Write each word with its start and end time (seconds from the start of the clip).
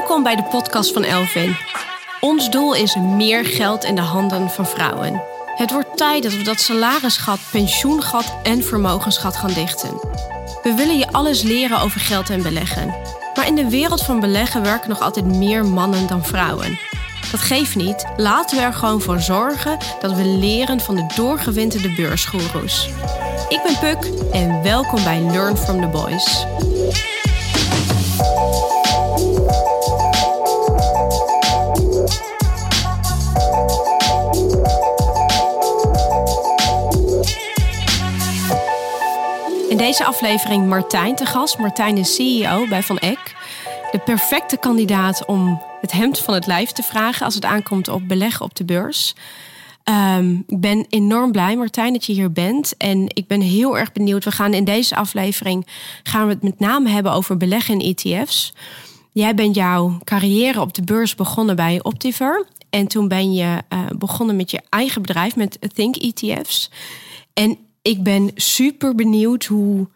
Welkom 0.00 0.22
bij 0.22 0.36
de 0.36 0.42
podcast 0.42 0.92
van 0.92 1.04
Elvin. 1.04 1.56
Ons 2.20 2.50
doel 2.50 2.74
is 2.74 2.96
meer 2.96 3.44
geld 3.44 3.84
in 3.84 3.94
de 3.94 4.00
handen 4.00 4.50
van 4.50 4.66
vrouwen. 4.66 5.22
Het 5.54 5.70
wordt 5.70 5.96
tijd 5.96 6.22
dat 6.22 6.32
we 6.32 6.42
dat 6.42 6.60
salarisgat, 6.60 7.38
pensioengat 7.50 8.34
en 8.42 8.62
vermogensgat 8.62 9.36
gaan 9.36 9.52
dichten. 9.52 9.90
We 10.62 10.74
willen 10.76 10.98
je 10.98 11.12
alles 11.12 11.42
leren 11.42 11.80
over 11.80 12.00
geld 12.00 12.30
en 12.30 12.42
beleggen. 12.42 12.94
Maar 13.34 13.46
in 13.46 13.54
de 13.54 13.68
wereld 13.68 14.02
van 14.02 14.20
beleggen 14.20 14.62
werken 14.62 14.88
nog 14.88 15.00
altijd 15.00 15.26
meer 15.26 15.64
mannen 15.64 16.06
dan 16.06 16.24
vrouwen. 16.24 16.78
Dat 17.30 17.40
geeft 17.40 17.76
niet. 17.76 18.04
Laten 18.16 18.56
we 18.56 18.62
er 18.64 18.74
gewoon 18.74 19.00
voor 19.00 19.20
zorgen 19.20 19.78
dat 20.00 20.12
we 20.12 20.24
leren 20.24 20.80
van 20.80 20.94
de 20.94 21.06
doorgewinterde 21.16 21.94
beursgoeroes. 21.94 22.88
Ik 23.48 23.60
ben 23.62 23.78
Puk 23.78 24.10
en 24.32 24.62
welkom 24.62 25.04
bij 25.04 25.20
Learn 25.20 25.56
from 25.56 25.80
the 25.80 25.86
Boys. 25.86 26.46
Deze 39.90 40.04
aflevering 40.04 40.66
Martijn 40.66 41.14
te 41.14 41.26
gast. 41.26 41.58
Martijn 41.58 41.96
is 41.96 42.14
CEO 42.14 42.66
bij 42.68 42.82
Van 42.82 42.98
Eck. 42.98 43.36
De 43.92 43.98
perfecte 43.98 44.56
kandidaat 44.56 45.24
om 45.26 45.62
het 45.80 45.92
hemd 45.92 46.18
van 46.18 46.34
het 46.34 46.46
lijf 46.46 46.70
te 46.70 46.82
vragen 46.82 47.24
als 47.24 47.34
het 47.34 47.44
aankomt 47.44 47.88
op 47.88 48.08
beleggen 48.08 48.44
op 48.44 48.54
de 48.54 48.64
beurs. 48.64 49.14
Ehm, 49.84 50.34
ik 50.46 50.60
ben 50.60 50.86
enorm 50.88 51.32
blij, 51.32 51.56
Martijn, 51.56 51.92
dat 51.92 52.04
je 52.04 52.12
hier 52.12 52.32
bent. 52.32 52.76
En 52.76 53.04
ik 53.06 53.26
ben 53.26 53.40
heel 53.40 53.78
erg 53.78 53.92
benieuwd. 53.92 54.24
We 54.24 54.30
gaan 54.30 54.54
in 54.54 54.64
deze 54.64 54.96
aflevering 54.96 55.66
gaan 56.02 56.26
we 56.26 56.32
het 56.32 56.42
met 56.42 56.60
name 56.60 56.88
hebben 56.88 57.12
over 57.12 57.36
beleggen 57.36 57.80
in 57.80 57.94
ETF's. 57.94 58.52
Jij 59.12 59.34
bent 59.34 59.54
jouw 59.54 59.98
carrière 60.04 60.60
op 60.60 60.74
de 60.74 60.82
beurs 60.82 61.14
begonnen 61.14 61.56
bij 61.56 61.82
Optiver. 61.82 62.46
En 62.70 62.86
toen 62.86 63.08
ben 63.08 63.32
je 63.32 63.62
uh, 63.68 63.78
begonnen 63.98 64.36
met 64.36 64.50
je 64.50 64.60
eigen 64.68 65.02
bedrijf, 65.02 65.36
met 65.36 65.58
Think 65.74 65.96
ETF's. 65.96 66.70
En 67.34 67.58
ik 67.82 68.02
ben 68.02 68.30
super 68.34 68.94
benieuwd 68.94 69.44
hoe, 69.44 69.88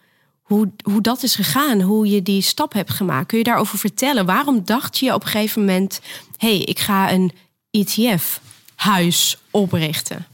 hoe, 0.43 0.71
hoe 0.83 1.01
dat 1.01 1.23
is 1.23 1.35
gegaan, 1.35 1.81
hoe 1.81 2.09
je 2.09 2.23
die 2.23 2.43
stap 2.43 2.73
hebt 2.73 2.91
gemaakt. 2.91 3.27
Kun 3.27 3.39
je 3.39 3.45
daarover 3.45 3.79
vertellen? 3.79 4.27
Waarom 4.27 4.65
dacht 4.65 4.99
je 4.99 5.15
op 5.15 5.23
een 5.23 5.29
gegeven 5.29 5.61
moment: 5.61 6.01
hey, 6.37 6.59
ik 6.59 6.79
ga 6.79 7.13
een 7.13 7.33
ETF-huis 7.71 9.39
oprichten? 9.51 10.27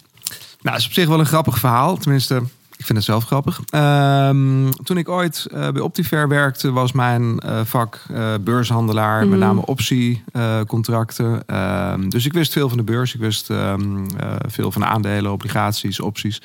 Nou, 0.60 0.76
dat 0.76 0.78
is 0.78 0.86
op 0.86 0.92
zich 0.92 1.08
wel 1.08 1.20
een 1.20 1.26
grappig 1.26 1.58
verhaal. 1.58 1.96
Tenminste, 1.96 2.42
ik 2.80 2.86
vind 2.86 2.98
het 2.98 3.06
zelf 3.06 3.24
grappig. 3.24 3.60
Um, 3.74 4.70
toen 4.84 4.96
ik 4.96 5.08
ooit 5.08 5.46
uh, 5.54 5.68
bij 5.68 5.80
Optiver 5.80 6.28
werkte, 6.28 6.72
was 6.72 6.92
mijn 6.92 7.42
uh, 7.46 7.60
vak 7.64 8.02
uh, 8.10 8.34
beurshandelaar, 8.40 9.24
mm. 9.24 9.30
met 9.30 9.38
name 9.38 9.66
optiecontracten. 9.66 11.56
Um, 11.56 12.08
dus 12.08 12.26
ik 12.26 12.32
wist 12.32 12.52
veel 12.52 12.68
van 12.68 12.78
de 12.78 12.84
beurs. 12.84 13.14
Ik 13.14 13.20
wist 13.20 13.48
um, 13.48 14.06
veel 14.48 14.72
van 14.72 14.84
aandelen, 14.84 15.32
obligaties, 15.32 16.00
opties. 16.00 16.40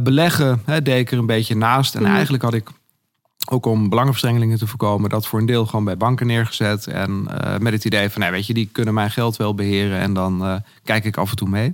beleggen 0.00 0.62
hè, 0.64 0.82
deed 0.82 0.98
ik 0.98 1.12
er 1.12 1.18
een 1.18 1.26
beetje 1.26 1.56
naast. 1.56 1.94
En 1.94 2.02
mm. 2.02 2.08
eigenlijk 2.08 2.42
had 2.42 2.54
ik 2.54 2.70
ook 3.50 3.66
om 3.66 3.88
belangenverstrengelingen 3.88 4.58
te 4.58 4.66
voorkomen, 4.66 5.10
dat 5.10 5.26
voor 5.26 5.40
een 5.40 5.46
deel 5.46 5.66
gewoon 5.66 5.84
bij 5.84 5.96
banken 5.96 6.26
neergezet. 6.26 6.86
En 6.86 7.28
uh, 7.30 7.58
met 7.58 7.72
het 7.72 7.84
idee 7.84 8.10
van, 8.10 8.20
nou, 8.20 8.32
weet 8.32 8.46
je, 8.46 8.54
die 8.54 8.68
kunnen 8.72 8.94
mijn 8.94 9.10
geld 9.10 9.36
wel 9.36 9.54
beheren. 9.54 9.98
En 9.98 10.12
dan 10.12 10.42
uh, 10.42 10.54
kijk 10.84 11.04
ik 11.04 11.16
af 11.16 11.30
en 11.30 11.36
toe 11.36 11.48
mee. 11.48 11.72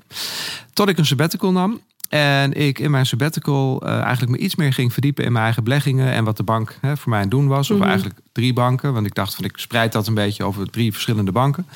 Tot 0.73 0.89
ik 0.89 0.99
een 0.99 1.07
sabbatical 1.07 1.53
nam. 1.53 1.81
En 2.09 2.53
ik 2.53 2.79
in 2.79 2.91
mijn 2.91 3.07
sabbatical 3.07 3.83
uh, 3.85 4.01
eigenlijk 4.01 4.33
me 4.33 4.39
iets 4.39 4.57
meer 4.57 4.73
ging 4.73 4.93
verdiepen 4.93 5.25
in 5.25 5.33
mijn 5.33 5.45
eigen 5.45 5.65
beleggingen. 5.65 6.13
En 6.13 6.25
wat 6.25 6.37
de 6.37 6.43
bank 6.43 6.79
hè, 6.81 6.97
voor 6.97 7.11
mij 7.11 7.21
aan 7.21 7.29
doen 7.29 7.47
was. 7.47 7.71
Of 7.71 7.77
mm-hmm. 7.77 7.91
eigenlijk 7.91 8.21
drie 8.33 8.53
banken. 8.53 8.93
Want 8.93 9.07
ik 9.07 9.15
dacht 9.15 9.35
van 9.35 9.45
ik 9.45 9.57
spreid 9.57 9.93
dat 9.93 10.07
een 10.07 10.15
beetje 10.15 10.45
over 10.45 10.71
drie 10.71 10.93
verschillende 10.93 11.33
banken. 11.33 11.67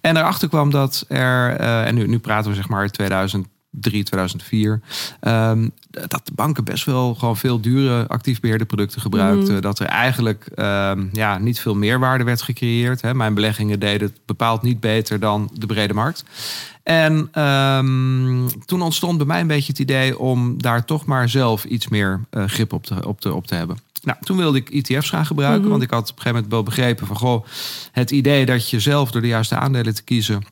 En 0.00 0.14
daarachter 0.14 0.48
kwam 0.48 0.70
dat 0.70 1.04
er, 1.08 1.60
uh, 1.60 1.86
en 1.86 1.94
nu, 1.94 2.06
nu 2.06 2.18
praten 2.18 2.50
we 2.50 2.56
zeg 2.56 2.68
maar 2.68 2.88
2003, 2.90 3.55
2004. 3.80 4.80
Um, 5.20 5.70
dat 5.90 6.20
de 6.26 6.32
banken 6.34 6.64
best 6.64 6.84
wel 6.84 7.14
gewoon 7.14 7.36
veel 7.36 7.60
dure 7.60 8.08
actief 8.08 8.40
beheerde 8.40 8.64
producten 8.64 9.00
gebruikten. 9.00 9.42
Mm-hmm. 9.42 9.60
Dat 9.60 9.78
er 9.78 9.86
eigenlijk 9.86 10.48
um, 10.56 11.08
ja, 11.12 11.38
niet 11.38 11.60
veel 11.60 11.74
meerwaarde 11.74 12.24
werd 12.24 12.42
gecreëerd. 12.42 13.00
Hè. 13.00 13.14
Mijn 13.14 13.34
beleggingen 13.34 13.80
deden 13.80 14.08
het 14.08 14.20
bepaald 14.24 14.62
niet 14.62 14.80
beter 14.80 15.20
dan 15.20 15.50
de 15.52 15.66
brede 15.66 15.94
markt. 15.94 16.24
En 16.82 17.42
um, 17.42 18.48
toen 18.64 18.82
ontstond 18.82 19.16
bij 19.16 19.26
mij 19.26 19.40
een 19.40 19.46
beetje 19.46 19.72
het 19.72 19.80
idee 19.80 20.18
om 20.18 20.62
daar 20.62 20.84
toch 20.84 21.04
maar 21.04 21.28
zelf 21.28 21.64
iets 21.64 21.88
meer 21.88 22.20
uh, 22.30 22.44
grip 22.44 22.72
op 22.72 22.84
te, 22.84 23.06
op, 23.06 23.20
te, 23.20 23.34
op 23.34 23.46
te 23.46 23.54
hebben. 23.54 23.78
Nou, 24.02 24.18
toen 24.20 24.36
wilde 24.36 24.58
ik 24.58 24.70
ETF's 24.70 25.08
gaan 25.08 25.26
gebruiken, 25.26 25.56
mm-hmm. 25.56 25.78
want 25.78 25.82
ik 25.82 25.90
had 25.90 26.10
op 26.10 26.16
een 26.16 26.22
gegeven 26.22 26.34
moment 26.34 26.52
wel 26.52 26.62
begrepen 26.62 27.06
van 27.06 27.16
goh, 27.16 27.46
het 27.92 28.10
idee 28.10 28.46
dat 28.46 28.70
je 28.70 28.80
zelf 28.80 29.10
door 29.10 29.20
de 29.20 29.28
juiste 29.28 29.56
aandelen 29.56 29.94
te 29.94 30.02
kiezen 30.02 30.44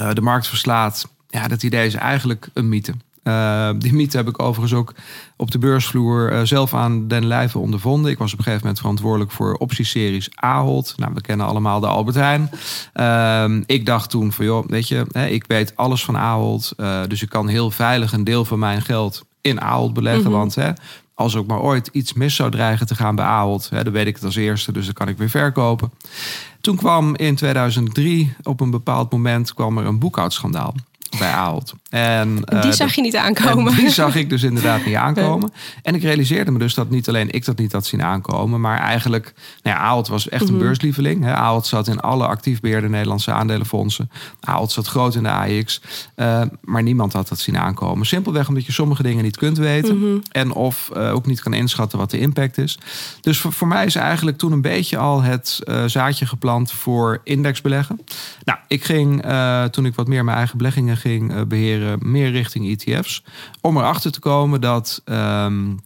uh, 0.00 0.12
de 0.12 0.20
markt 0.20 0.46
verslaat, 0.46 1.08
ja, 1.28 1.48
dat 1.48 1.62
idee 1.62 1.86
is 1.86 1.94
eigenlijk 1.94 2.48
een 2.52 2.68
mythe. 2.68 2.94
Uh, 3.28 3.70
die 3.78 3.94
mythe 3.94 4.16
heb 4.16 4.28
ik 4.28 4.42
overigens 4.42 4.80
ook 4.80 4.94
op 5.36 5.50
de 5.50 5.58
beursvloer 5.58 6.32
uh, 6.32 6.40
zelf 6.42 6.74
aan 6.74 7.08
den 7.08 7.26
lijve 7.26 7.58
ondervonden. 7.58 8.10
Ik 8.10 8.18
was 8.18 8.32
op 8.32 8.38
een 8.38 8.44
gegeven 8.44 8.64
moment 8.64 8.80
verantwoordelijk 8.80 9.30
voor 9.30 9.54
optieseries 9.54 10.28
Ahold. 10.34 10.94
Nou, 10.96 11.14
we 11.14 11.20
kennen 11.20 11.46
allemaal 11.46 11.80
de 11.80 11.86
Albert 11.86 12.16
Heijn. 12.16 12.50
Uh, 12.94 13.60
ik 13.66 13.86
dacht 13.86 14.10
toen 14.10 14.32
van, 14.32 14.44
joh, 14.44 14.66
weet 14.66 14.88
je, 14.88 15.06
hè, 15.12 15.26
ik 15.26 15.44
weet 15.46 15.76
alles 15.76 16.04
van 16.04 16.16
Ahold. 16.16 16.72
Uh, 16.76 17.00
dus 17.08 17.22
ik 17.22 17.28
kan 17.28 17.48
heel 17.48 17.70
veilig 17.70 18.12
een 18.12 18.24
deel 18.24 18.44
van 18.44 18.58
mijn 18.58 18.82
geld 18.82 19.24
in 19.40 19.60
Ahold 19.60 19.92
beleggen. 19.92 20.22
Mm-hmm. 20.22 20.38
Want 20.38 20.54
hè, 20.54 20.70
als 21.14 21.36
ook 21.36 21.46
maar 21.46 21.60
ooit 21.60 21.88
iets 21.92 22.12
mis 22.12 22.34
zou 22.34 22.50
dreigen 22.50 22.86
te 22.86 22.94
gaan 22.94 23.14
bij 23.14 23.24
Ahold, 23.24 23.68
hè, 23.70 23.84
dan 23.84 23.92
weet 23.92 24.06
ik 24.06 24.14
het 24.14 24.24
als 24.24 24.36
eerste. 24.36 24.72
Dus 24.72 24.84
dan 24.84 24.94
kan 24.94 25.08
ik 25.08 25.18
weer 25.18 25.30
verkopen. 25.30 25.92
Toen 26.60 26.76
kwam 26.76 27.16
in 27.16 27.34
2003 27.34 28.34
op 28.42 28.60
een 28.60 28.70
bepaald 28.70 29.12
moment 29.12 29.54
kwam 29.54 29.78
er 29.78 29.86
een 29.86 29.98
boekhoudschandaal 29.98 30.74
bij 31.18 31.30
Ahold. 31.30 31.74
En, 31.88 32.42
uh, 32.52 32.62
die 32.62 32.72
zag 32.72 32.94
je 32.94 33.00
niet 33.00 33.16
aankomen. 33.16 33.74
Die 33.74 33.90
zag 33.90 34.14
ik 34.14 34.30
dus 34.30 34.42
inderdaad 34.42 34.84
niet 34.84 34.94
aankomen. 35.06 35.52
En 35.82 35.94
ik 35.94 36.02
realiseerde 36.02 36.50
me 36.50 36.58
dus 36.58 36.74
dat 36.74 36.90
niet 36.90 37.08
alleen 37.08 37.30
ik 37.30 37.44
dat 37.44 37.58
niet 37.58 37.72
had 37.72 37.86
zien 37.86 38.02
aankomen, 38.02 38.60
maar 38.60 38.78
eigenlijk, 38.78 39.34
nou 39.62 39.76
ja, 39.76 39.82
Ahold 39.82 40.08
was 40.08 40.28
echt 40.28 40.40
een 40.40 40.48
mm-hmm. 40.48 40.64
beurslieveling. 40.64 41.24
Hè. 41.24 41.34
Ahold 41.34 41.66
zat 41.66 41.88
in 41.88 42.00
alle 42.00 42.26
actief 42.26 42.60
beheerde 42.60 42.88
Nederlandse 42.88 43.32
aandelenfondsen. 43.32 44.10
Ahold 44.40 44.72
zat 44.72 44.86
groot 44.86 45.14
in 45.14 45.22
de 45.22 45.30
AX, 45.30 45.80
uh, 46.16 46.42
maar 46.60 46.82
niemand 46.82 47.12
had 47.12 47.28
dat 47.28 47.38
zien 47.38 47.58
aankomen. 47.58 48.06
Simpelweg 48.06 48.48
omdat 48.48 48.66
je 48.66 48.72
sommige 48.72 49.02
dingen 49.02 49.24
niet 49.24 49.36
kunt 49.36 49.58
weten 49.58 49.96
mm-hmm. 49.96 50.22
en 50.30 50.52
of 50.52 50.90
uh, 50.96 51.14
ook 51.14 51.26
niet 51.26 51.40
kan 51.40 51.54
inschatten 51.54 51.98
wat 51.98 52.10
de 52.10 52.18
impact 52.18 52.58
is. 52.58 52.78
Dus 53.20 53.40
voor, 53.40 53.52
voor 53.52 53.68
mij 53.68 53.86
is 53.86 53.94
eigenlijk 53.94 54.38
toen 54.38 54.52
een 54.52 54.60
beetje 54.60 54.98
al 54.98 55.22
het 55.22 55.60
zaadje 55.86 56.26
geplant 56.26 56.72
voor 56.72 57.20
indexbeleggen. 57.24 58.00
Nou, 58.44 58.58
ik 58.68 58.84
ging 58.84 59.24
toen 59.70 59.86
ik 59.86 59.94
wat 59.94 60.06
meer 60.06 60.24
mijn 60.24 60.36
eigen 60.36 60.58
beleggingen 60.58 60.96
ging 60.98 61.46
beheren, 61.48 61.98
meer 62.02 62.30
richting 62.30 62.68
ETF's. 62.68 63.24
Om 63.60 63.76
erachter 63.76 64.12
te 64.12 64.20
komen 64.20 64.60
dat 64.60 65.02
um, 65.04 65.80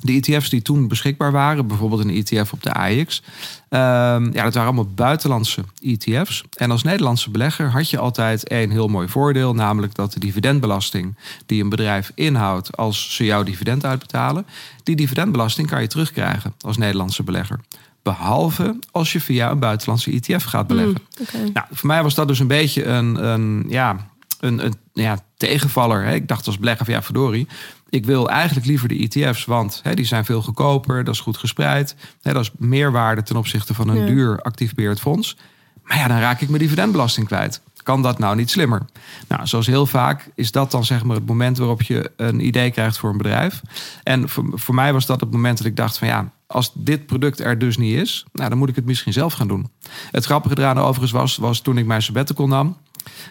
de 0.00 0.12
ETF's 0.12 0.48
die 0.48 0.62
toen 0.62 0.88
beschikbaar 0.88 1.32
waren, 1.32 1.66
bijvoorbeeld 1.66 2.04
een 2.04 2.10
ETF 2.24 2.52
op 2.52 2.62
de 2.62 2.72
AX, 2.72 3.22
um, 3.70 4.32
ja, 4.32 4.42
dat 4.42 4.54
waren 4.54 4.62
allemaal 4.62 4.92
buitenlandse 4.94 5.64
ETF's. 5.82 6.44
En 6.56 6.70
als 6.70 6.82
Nederlandse 6.82 7.30
belegger 7.30 7.70
had 7.70 7.90
je 7.90 7.98
altijd 7.98 8.50
een 8.50 8.70
heel 8.70 8.88
mooi 8.88 9.08
voordeel, 9.08 9.54
namelijk 9.54 9.94
dat 9.94 10.12
de 10.12 10.20
dividendbelasting 10.20 11.16
die 11.46 11.62
een 11.62 11.68
bedrijf 11.68 12.12
inhoudt 12.14 12.76
als 12.76 13.14
ze 13.14 13.24
jouw 13.24 13.42
dividend 13.42 13.84
uitbetalen, 13.84 14.46
die 14.82 14.96
dividendbelasting 14.96 15.68
kan 15.68 15.80
je 15.80 15.86
terugkrijgen 15.86 16.54
als 16.60 16.76
Nederlandse 16.76 17.22
belegger. 17.22 17.60
Behalve 18.02 18.78
als 18.90 19.12
je 19.12 19.20
via 19.20 19.50
een 19.50 19.58
buitenlandse 19.58 20.10
ETF 20.10 20.44
gaat 20.44 20.66
beleggen. 20.66 21.00
Mm, 21.18 21.26
okay. 21.26 21.50
nou, 21.52 21.66
voor 21.70 21.86
mij 21.86 22.02
was 22.02 22.14
dat 22.14 22.28
dus 22.28 22.38
een 22.38 22.46
beetje 22.46 22.84
een, 22.84 23.24
een 23.24 23.64
ja, 23.68 24.10
een, 24.40 24.64
een 24.64 24.74
ja, 24.92 25.18
tegenvaller. 25.36 26.04
Hè. 26.04 26.14
Ik 26.14 26.28
dacht 26.28 26.46
als 26.46 26.58
belegger 26.58 26.84
van 26.84 26.94
ja, 26.94 27.02
verdorie. 27.02 27.46
Ik 27.88 28.04
wil 28.04 28.30
eigenlijk 28.30 28.66
liever 28.66 28.88
de 28.88 29.08
ETF's, 29.08 29.44
want 29.44 29.80
hè, 29.82 29.94
die 29.94 30.04
zijn 30.04 30.24
veel 30.24 30.42
goedkoper. 30.42 31.04
Dat 31.04 31.14
is 31.14 31.20
goed 31.20 31.36
gespreid. 31.36 31.96
Hè, 32.22 32.32
dat 32.32 32.42
is 32.42 32.50
meerwaarde 32.58 33.22
ten 33.22 33.36
opzichte 33.36 33.74
van 33.74 33.88
een 33.88 34.00
ja. 34.00 34.06
duur 34.06 34.42
actief 34.42 34.74
beheerd 34.74 35.00
fonds. 35.00 35.36
Maar 35.82 35.96
ja, 35.96 36.08
dan 36.08 36.18
raak 36.18 36.40
ik 36.40 36.48
mijn 36.48 36.62
dividendbelasting 36.62 37.26
kwijt. 37.26 37.60
Kan 37.82 38.02
dat 38.02 38.18
nou 38.18 38.36
niet 38.36 38.50
slimmer? 38.50 38.82
Nou, 39.28 39.46
zoals 39.46 39.66
heel 39.66 39.86
vaak 39.86 40.30
is 40.34 40.52
dat 40.52 40.70
dan 40.70 40.84
zeg 40.84 41.04
maar 41.04 41.16
het 41.16 41.26
moment 41.26 41.58
waarop 41.58 41.82
je 41.82 42.12
een 42.16 42.46
idee 42.46 42.70
krijgt 42.70 42.98
voor 42.98 43.10
een 43.10 43.16
bedrijf. 43.16 43.62
En 44.02 44.28
voor, 44.28 44.44
voor 44.52 44.74
mij 44.74 44.92
was 44.92 45.06
dat 45.06 45.20
het 45.20 45.30
moment 45.30 45.58
dat 45.58 45.66
ik 45.66 45.76
dacht 45.76 45.98
van 45.98 46.08
ja, 46.08 46.30
als 46.46 46.70
dit 46.74 47.06
product 47.06 47.40
er 47.40 47.58
dus 47.58 47.76
niet 47.76 47.96
is, 47.96 48.26
nou, 48.32 48.48
dan 48.48 48.58
moet 48.58 48.68
ik 48.68 48.76
het 48.76 48.84
misschien 48.84 49.12
zelf 49.12 49.32
gaan 49.32 49.48
doen. 49.48 49.70
Het 50.10 50.24
grappige 50.24 50.58
eraan 50.58 50.78
overigens 50.78 51.12
was, 51.12 51.36
was 51.36 51.60
toen 51.60 51.78
ik 51.78 51.86
mijn 51.86 52.02
sabbatical 52.02 52.46
nam. 52.46 52.76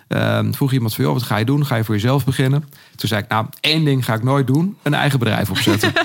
Um, 0.07 0.53
vroeg 0.55 0.71
iemand 0.71 0.95
van, 0.95 1.03
joh, 1.03 1.13
wat 1.13 1.23
ga 1.23 1.37
je 1.37 1.45
doen? 1.45 1.65
Ga 1.65 1.75
je 1.75 1.83
voor 1.83 1.95
jezelf 1.95 2.25
beginnen? 2.25 2.69
Toen 2.95 3.09
zei 3.09 3.21
ik, 3.21 3.29
nou, 3.29 3.45
één 3.59 3.85
ding 3.85 4.05
ga 4.05 4.13
ik 4.13 4.23
nooit 4.23 4.47
doen. 4.47 4.77
Een 4.81 4.93
eigen 4.93 5.19
bedrijf 5.19 5.49
opzetten. 5.49 5.93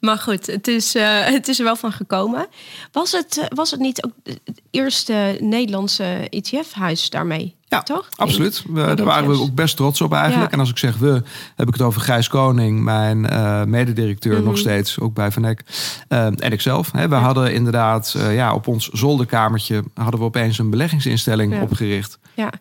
Maar 0.00 0.18
goed, 0.18 0.46
het 0.46 0.68
is, 0.68 0.96
uh, 0.96 1.24
het 1.24 1.48
is 1.48 1.58
er 1.58 1.64
wel 1.64 1.76
van 1.76 1.92
gekomen. 1.92 2.46
Was 2.92 3.12
het, 3.12 3.36
uh, 3.36 3.44
was 3.48 3.70
het 3.70 3.80
niet 3.80 4.04
ook 4.04 4.12
het 4.24 4.62
eerste 4.70 5.36
Nederlandse 5.40 6.26
ETF-huis 6.30 7.10
daarmee? 7.10 7.54
Ja, 7.68 7.82
toch? 7.82 8.08
absoluut. 8.16 8.64
We, 8.66 8.94
daar 8.94 9.06
waren 9.06 9.28
we 9.28 9.40
ook 9.40 9.54
best 9.54 9.76
trots 9.76 10.00
op 10.00 10.12
eigenlijk. 10.12 10.44
Ja. 10.44 10.52
En 10.52 10.60
als 10.60 10.70
ik 10.70 10.78
zeg 10.78 10.96
we, 10.96 11.22
heb 11.56 11.68
ik 11.68 11.74
het 11.74 11.82
over 11.82 12.00
Gijs 12.00 12.28
Koning, 12.28 12.80
mijn 12.80 13.24
uh, 13.32 13.64
mededirecteur 13.64 14.32
mm 14.32 14.38
-hmm. 14.38 14.48
nog 14.48 14.58
steeds, 14.58 14.98
ook 14.98 15.14
bij 15.14 15.30
Van 15.30 15.44
Eck. 15.44 15.62
Uh, 16.08 16.24
en 16.24 16.52
ikzelf. 16.52 16.92
Hè. 16.92 17.08
We 17.08 17.14
ja. 17.14 17.20
hadden 17.20 17.54
inderdaad 17.54 18.14
uh, 18.16 18.34
ja, 18.34 18.54
op 18.54 18.66
ons 18.66 18.88
zolderkamertje 18.88 19.82
hadden 19.94 20.20
we 20.20 20.26
opeens 20.26 20.58
een 20.58 20.70
beleggingsinstelling 20.70 21.54
Ja. 21.54 21.62
opgericht. 21.62 22.18
Ja, 22.34 22.52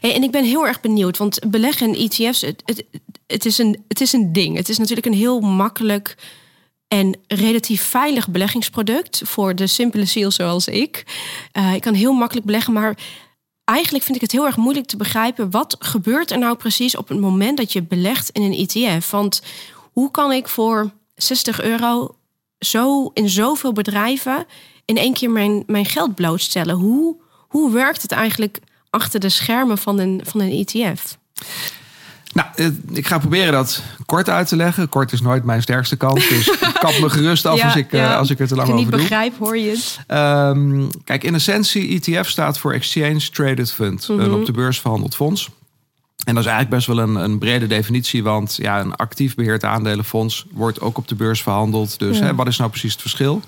en 0.00 0.22
ik 0.22 0.30
ben 0.30 0.44
heel 0.44 0.66
erg 0.66 0.80
benieuwd, 0.80 1.16
want 1.16 1.38
beleggen 1.50 1.94
in 1.94 2.10
ETF's, 2.10 2.40
het, 2.40 2.84
het, 3.26 3.44
is 3.46 3.58
een, 3.58 3.84
het 3.88 4.00
is 4.00 4.12
een 4.12 4.32
ding. 4.32 4.56
Het 4.56 4.68
is 4.68 4.78
natuurlijk 4.78 5.06
een 5.06 5.12
heel 5.12 5.40
makkelijk 5.40 6.16
en 6.88 7.16
relatief 7.26 7.82
veilig 7.82 8.28
beleggingsproduct 8.28 9.22
voor 9.24 9.54
de 9.54 9.66
simpele 9.66 10.04
ziel 10.04 10.30
zoals 10.30 10.66
ik. 10.66 11.04
Uh, 11.58 11.74
ik 11.74 11.80
kan 11.80 11.94
heel 11.94 12.12
makkelijk 12.12 12.46
beleggen, 12.46 12.72
maar 12.72 12.96
eigenlijk 13.64 14.04
vind 14.04 14.16
ik 14.16 14.22
het 14.22 14.32
heel 14.32 14.46
erg 14.46 14.56
moeilijk 14.56 14.86
te 14.86 14.96
begrijpen 14.96 15.50
wat 15.50 15.76
gebeurt 15.78 16.30
er 16.30 16.38
nou 16.38 16.56
precies 16.56 16.96
op 16.96 17.08
het 17.08 17.20
moment 17.20 17.56
dat 17.56 17.72
je 17.72 17.82
belegt 17.82 18.30
in 18.30 18.42
een 18.42 18.68
ETF. 18.68 19.10
Want 19.10 19.42
hoe 19.92 20.10
kan 20.10 20.32
ik 20.32 20.48
voor 20.48 20.90
60 21.14 21.62
euro 21.62 22.14
zo 22.58 23.10
in 23.14 23.28
zoveel 23.28 23.72
bedrijven 23.72 24.46
in 24.84 24.96
één 24.96 25.14
keer 25.14 25.30
mijn, 25.30 25.62
mijn 25.66 25.86
geld 25.86 26.14
blootstellen? 26.14 26.74
Hoe, 26.74 27.16
hoe 27.48 27.72
werkt 27.72 28.02
het 28.02 28.12
eigenlijk 28.12 28.60
achter 28.90 29.20
de 29.20 29.28
schermen 29.28 29.78
van 29.78 29.98
een, 29.98 30.20
van 30.24 30.40
een 30.40 30.50
ETF? 30.66 31.18
Nou, 32.32 32.48
eh, 32.54 32.66
ik 32.92 33.06
ga 33.06 33.18
proberen 33.18 33.52
dat 33.52 33.82
kort 34.06 34.28
uit 34.28 34.48
te 34.48 34.56
leggen. 34.56 34.88
Kort 34.88 35.12
is 35.12 35.20
nooit 35.20 35.44
mijn 35.44 35.62
sterkste 35.62 35.96
kant. 35.96 36.28
Dus 36.28 36.56
kap 36.80 36.98
me 37.00 37.10
gerust 37.10 37.46
af 37.46 37.56
Ja, 37.58 37.64
als, 37.64 37.76
ik, 37.76 37.92
eh, 37.92 38.00
ja. 38.00 38.16
als 38.16 38.30
ik 38.30 38.40
er 38.40 38.46
te 38.48 38.54
lang 38.54 38.68
over 38.68 38.80
niet 38.80 38.90
doe. 38.90 39.00
begrijp, 39.00 39.38
hoor 39.38 39.58
je 39.58 39.70
het. 39.70 39.98
Ehm, 40.06 40.82
kijk, 41.04 41.24
in 41.24 41.34
essentie, 41.34 42.00
ETF 42.00 42.28
staat 42.28 42.58
voor 42.58 42.72
Exchange 42.72 43.30
Traded 43.32 43.72
Fund. 43.72 44.08
Mhm. 44.08 44.20
Een 44.20 44.32
op 44.32 44.46
de 44.46 44.52
beurs 44.52 44.80
verhandeld 44.80 45.14
fonds. 45.14 45.48
En 46.24 46.34
dat 46.34 46.44
is 46.44 46.50
eigenlijk 46.50 46.70
best 46.70 46.86
wel 46.86 46.98
een, 47.08 47.14
een 47.14 47.38
brede 47.38 47.66
definitie. 47.66 48.22
Want 48.22 48.56
ja, 48.62 48.80
een 48.80 48.94
actief 48.94 49.34
beheerd 49.34 49.64
aandelenfonds 49.64 50.46
wordt 50.50 50.80
ook 50.80 50.98
op 50.98 51.08
de 51.08 51.14
beurs 51.14 51.42
verhandeld. 51.42 51.98
Dus 51.98 52.18
Ja. 52.18 52.24
hè, 52.24 52.34
wat 52.34 52.46
is 52.46 52.56
nou 52.56 52.70
precies 52.70 52.92
het 52.92 53.00
verschil? 53.00 53.42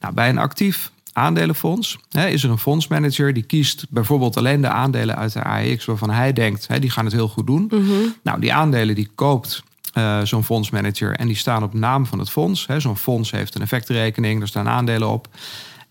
Nou, 0.00 0.14
bij 0.14 0.28
een 0.28 0.38
actief 0.38 0.90
aandelenfonds 1.18 1.98
is 2.28 2.42
er 2.44 2.50
een 2.50 2.58
fondsmanager 2.58 3.32
die 3.32 3.42
kiest 3.42 3.86
bijvoorbeeld 3.90 4.36
alleen 4.36 4.60
de 4.60 4.68
aandelen 4.68 5.16
uit 5.16 5.32
de 5.32 5.42
AEX 5.42 5.84
waarvan 5.84 6.10
hij 6.10 6.32
denkt, 6.32 6.80
die 6.80 6.90
gaan 6.90 7.04
het 7.04 7.14
heel 7.14 7.28
goed 7.28 7.46
doen. 7.46 7.70
Mhm. 7.70 7.92
Nou, 8.22 8.40
die 8.40 8.52
aandelen 8.54 8.94
die 8.94 9.10
koopt 9.14 9.62
eh, 9.92 10.20
zo'n 10.22 10.44
fondsmanager 10.44 11.12
en 11.16 11.26
die 11.26 11.36
staan 11.36 11.62
op 11.62 11.74
naam 11.74 12.06
van 12.06 12.18
het 12.18 12.30
fonds. 12.30 12.66
Zo'n 12.76 12.96
fonds 12.96 13.30
heeft 13.30 13.54
een 13.54 13.62
effectrekening, 13.62 14.38
daar 14.38 14.48
staan 14.48 14.68
aandelen 14.68 15.08
op. 15.08 15.28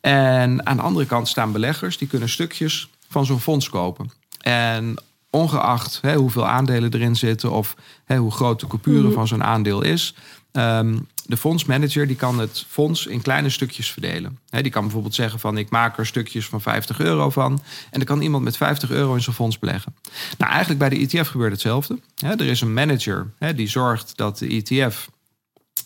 En 0.02 0.66
aan 0.66 0.76
de 0.78 0.84
andere 0.84 1.06
kant 1.06 1.28
staan 1.28 1.52
beleggers 1.52 1.98
die 1.98 2.08
kunnen 2.08 2.30
stukjes 2.30 2.90
van 3.10 3.26
zo'n 3.26 3.40
fonds 3.40 3.70
kopen. 3.70 4.12
En 4.42 5.02
ongeacht 5.30 6.00
hè, 6.02 6.16
hoeveel 6.16 6.48
aandelen 6.48 6.94
erin 6.94 7.16
zitten 7.16 7.52
of 7.52 7.76
hè, 8.06 8.18
hoe 8.18 8.32
groot 8.32 8.60
de 8.60 8.68
coupure 8.68 9.04
Mhm. 9.04 9.14
van 9.14 9.28
zo'n 9.28 9.44
aandeel 9.44 9.82
is, 9.84 10.16
ehm, 10.52 10.98
de 11.28 11.38
fondsmanager 11.38 12.08
die 12.08 12.16
kan 12.16 12.40
het 12.40 12.66
fonds 12.68 13.06
in 13.06 13.22
kleine 13.22 13.50
stukjes 13.50 13.92
verdelen. 13.92 14.40
Hè, 14.50 14.62
die 14.62 14.72
kan 14.72 14.84
bijvoorbeeld 14.84 15.16
zeggen 15.16 15.40
van 15.40 15.58
ik 15.58 15.70
maak 15.70 15.98
er 15.98 16.06
stukjes 16.06 16.46
van 16.46 16.62
50 16.62 17.00
euro 17.00 17.30
van. 17.30 17.52
En 17.52 18.00
dan 18.00 18.04
kan 18.04 18.22
iemand 18.22 18.44
met 18.44 18.58
50 18.58 18.90
euro 18.90 19.14
in 19.14 19.22
zo'n 19.22 19.34
fonds 19.34 19.60
beleggen. 19.60 19.96
Nou, 20.38 20.52
eigenlijk 20.52 20.80
bij 20.80 20.90
de 20.90 20.98
ETF 20.98 21.28
gebeurt 21.28 21.52
hetzelfde. 21.52 22.00
Er 22.16 22.42
is 22.42 22.62
een 22.62 22.74
manager 22.74 23.32
die 23.56 23.68
zorgt 23.68 24.18
dat 24.18 24.38
de 24.38 24.48
ETF 24.48 25.10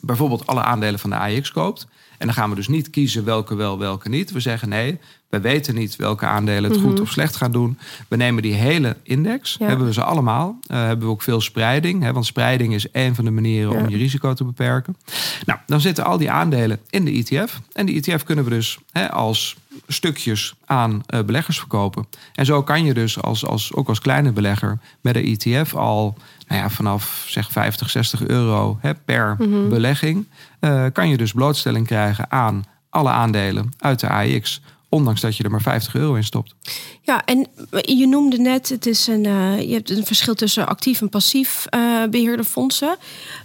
bijvoorbeeld 0.02 0.48
alle 0.48 0.64
aandelen 0.64 1.00
van 1.00 1.10
de 1.10 1.16
AX 1.16 1.52
koopt. 1.52 1.88
En 2.18 2.28
dan 2.28 2.36
gaan 2.36 2.50
we 2.50 2.56
dus 2.56 2.68
niet 2.68 2.90
kiezen 2.90 3.24
welke 3.26 3.56
wel, 3.56 3.80
welke 3.80 4.10
niet. 4.10 4.32
We 4.32 4.40
zeggen 4.40 4.70
nee, 4.70 5.00
we 5.30 5.40
weten 5.40 5.76
niet 5.76 5.96
welke 5.96 6.26
aandelen 6.26 6.72
het 6.72 6.82
goed 6.82 7.00
of 7.00 7.10
slecht 7.10 7.36
gaan 7.36 7.52
doen. 7.52 7.78
We 8.08 8.16
nemen 8.16 8.44
die 8.44 8.54
hele 8.54 8.98
index, 9.04 9.56
Ja. 9.60 9.68
hebben 9.68 9.86
we 9.86 9.94
ze 9.94 10.04
allemaal. 10.04 10.60
Eh, 10.68 10.78
hebben 10.78 11.06
we 11.08 11.12
ook 11.14 11.22
veel 11.22 11.42
spreiding, 11.42 12.04
hè, 12.04 12.14
want 12.14 12.26
spreiding 12.26 12.74
is 12.74 12.86
een 12.92 13.16
van 13.16 13.26
de 13.26 13.32
manieren 13.32 13.74
Ja. 13.74 13.80
om 13.84 13.90
je 13.90 13.98
risico 13.98 14.34
te 14.34 14.44
beperken. 14.44 14.98
Nou, 15.46 15.60
dan 15.66 15.82
zitten 15.82 16.06
al 16.06 16.18
die 16.18 16.32
aandelen 16.32 16.80
in 16.90 17.06
de 17.06 17.12
ETF. 17.12 17.60
En 17.74 17.86
die 17.86 17.96
ETF 18.02 18.24
kunnen 18.24 18.44
we 18.44 18.50
dus 18.50 18.78
hè, 18.92 19.12
als 19.12 19.56
stukjes 19.88 20.54
aan 20.66 21.04
eh, 21.06 21.20
beleggers 21.24 21.60
verkopen. 21.60 22.06
En 22.36 22.46
zo 22.46 22.64
kan 22.64 22.86
je 22.86 22.94
dus 22.94 23.22
als, 23.22 23.46
als, 23.46 23.74
ook 23.74 23.88
als 23.88 24.00
kleine 24.00 24.32
belegger 24.32 24.80
met 25.02 25.16
een 25.16 25.38
ETF 25.38 25.76
al 25.76 26.18
nou 26.52 26.64
ja, 26.64 26.70
vanaf 26.70 27.26
zeg 27.28 27.52
50, 27.52 27.90
60 27.90 28.28
euro 28.28 28.78
hè, 28.82 28.96
per 28.96 29.36
belegging, 29.70 30.28
eh, 30.60 30.86
kan 30.94 31.10
je 31.10 31.18
dus 31.18 31.32
blootstelling 31.32 31.88
krijgen 31.88 32.32
aan 32.32 32.64
alle 32.90 33.10
aandelen 33.10 33.74
uit 33.78 34.00
de 34.00 34.10
AX. 34.10 34.62
Ondanks 34.90 35.22
dat 35.22 35.38
je 35.38 35.44
er 35.44 35.52
maar 35.52 35.62
50 35.62 35.96
euro 35.96 36.14
in 36.14 36.24
stopt. 36.24 36.56
Ja, 37.02 37.26
en 37.26 37.48
je 37.82 38.08
noemde 38.08 38.38
net, 38.38 38.70
het 38.70 38.86
is 38.86 39.08
een, 39.08 39.26
eh, 39.26 39.62
je 39.62 39.74
hebt 39.74 39.90
een 39.90 40.06
verschil 40.06 40.34
tussen 40.34 40.68
actief 40.68 41.02
en 41.02 41.10
passief 41.10 41.66
eh, 41.66 42.04
beheerde 42.10 42.44
fondsen. 42.44 42.98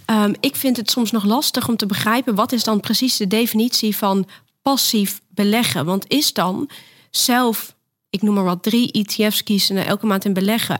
Ehm, 0.05 0.33
ik 0.39 0.55
vind 0.55 0.77
het 0.77 0.91
soms 0.91 1.11
nog 1.11 1.23
lastig 1.23 1.67
om 1.67 1.75
te 1.75 1.85
begrijpen 1.85 2.35
wat 2.35 2.51
is 2.51 2.63
dan 2.63 2.79
precies 2.79 3.17
de 3.17 3.27
definitie 3.27 3.95
van 3.95 4.27
passief 4.61 5.21
beleggen. 5.29 5.85
Want 5.85 6.07
is 6.07 6.33
dan 6.33 6.69
zelf, 7.09 7.75
ik 8.09 8.21
noem 8.21 8.33
maar 8.33 8.43
wat, 8.43 8.63
drie 8.63 8.91
ETF's 8.91 9.43
kiezen 9.43 9.77
en 9.77 9.85
elke 9.85 10.05
maand 10.05 10.25
in 10.25 10.33
beleggen. 10.33 10.79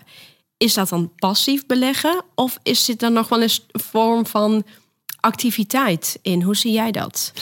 Is 0.57 0.73
dat 0.73 0.89
dan 0.89 1.11
passief 1.15 1.65
beleggen? 1.65 2.23
Of 2.35 2.59
is 2.63 2.85
dit 2.85 2.99
dan 2.99 3.13
nog 3.13 3.29
wel 3.29 3.41
eens 3.41 3.65
een 3.71 3.79
vorm 3.79 4.25
van 4.25 4.65
activiteit 5.19 6.19
in? 6.21 6.41
Hoe 6.41 6.55
zie 6.55 6.71
jij 6.71 6.91
dat? 6.91 7.33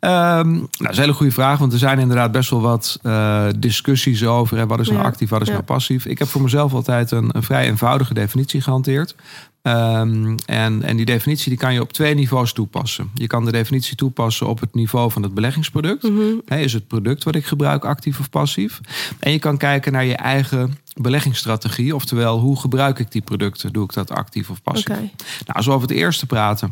Ehm, 0.00 0.50
nou, 0.52 0.68
dat 0.78 0.90
is 0.90 0.96
een 0.96 1.02
hele 1.02 1.12
goede 1.12 1.32
vraag, 1.32 1.58
want 1.58 1.72
er 1.72 1.78
zijn 1.78 1.98
inderdaad 1.98 2.32
best 2.32 2.50
wel 2.50 2.60
wat 2.60 2.98
eh, 3.02 3.46
discussies 3.56 4.24
over. 4.24 4.56
Hè, 4.56 4.66
wat 4.66 4.80
is 4.80 4.88
nou 4.88 5.04
actief, 5.04 5.28
wat 5.28 5.42
is 5.42 5.48
nou 5.48 5.62
passief? 5.62 6.06
Ik 6.06 6.18
heb 6.18 6.28
voor 6.28 6.42
mezelf 6.42 6.74
altijd 6.74 7.10
een, 7.10 7.30
een 7.32 7.42
vrij 7.42 7.66
eenvoudige 7.66 8.14
definitie 8.14 8.60
gehanteerd. 8.60 9.14
Ehm, 9.62 10.36
en, 10.46 10.82
en 10.82 10.96
die 10.96 11.04
definitie 11.04 11.48
die 11.48 11.58
kan 11.58 11.72
je 11.72 11.80
op 11.80 11.92
twee 11.92 12.14
niveaus 12.14 12.52
toepassen. 12.52 13.10
Je 13.14 13.26
kan 13.26 13.44
de 13.44 13.52
definitie 13.52 13.96
toepassen 13.96 14.46
op 14.46 14.60
het 14.60 14.74
niveau 14.74 15.10
van 15.10 15.22
het 15.22 15.34
beleggingsproduct. 15.34 16.02
Mhm. 16.02 16.58
Is 16.58 16.72
het 16.72 16.86
product 16.86 17.24
wat 17.24 17.34
ik 17.34 17.46
gebruik 17.46 17.84
actief 17.84 18.18
of 18.18 18.30
passief? 18.30 18.80
En 19.18 19.32
je 19.32 19.38
kan 19.38 19.56
kijken 19.56 19.92
naar 19.92 20.04
je 20.04 20.16
eigen 20.16 20.78
beleggingsstrategie. 20.94 21.94
Oftewel, 21.94 22.38
hoe 22.38 22.60
gebruik 22.60 22.98
ik 22.98 23.12
die 23.12 23.22
producten? 23.22 23.72
Doe 23.72 23.84
ik 23.84 23.92
dat 23.92 24.10
actief 24.10 24.50
of 24.50 24.62
passief? 24.62 24.88
Nou, 24.88 25.08
als 25.46 25.66
we 25.66 25.72
over 25.72 25.88
het 25.88 25.96
eerste 25.96 26.26
praten. 26.26 26.70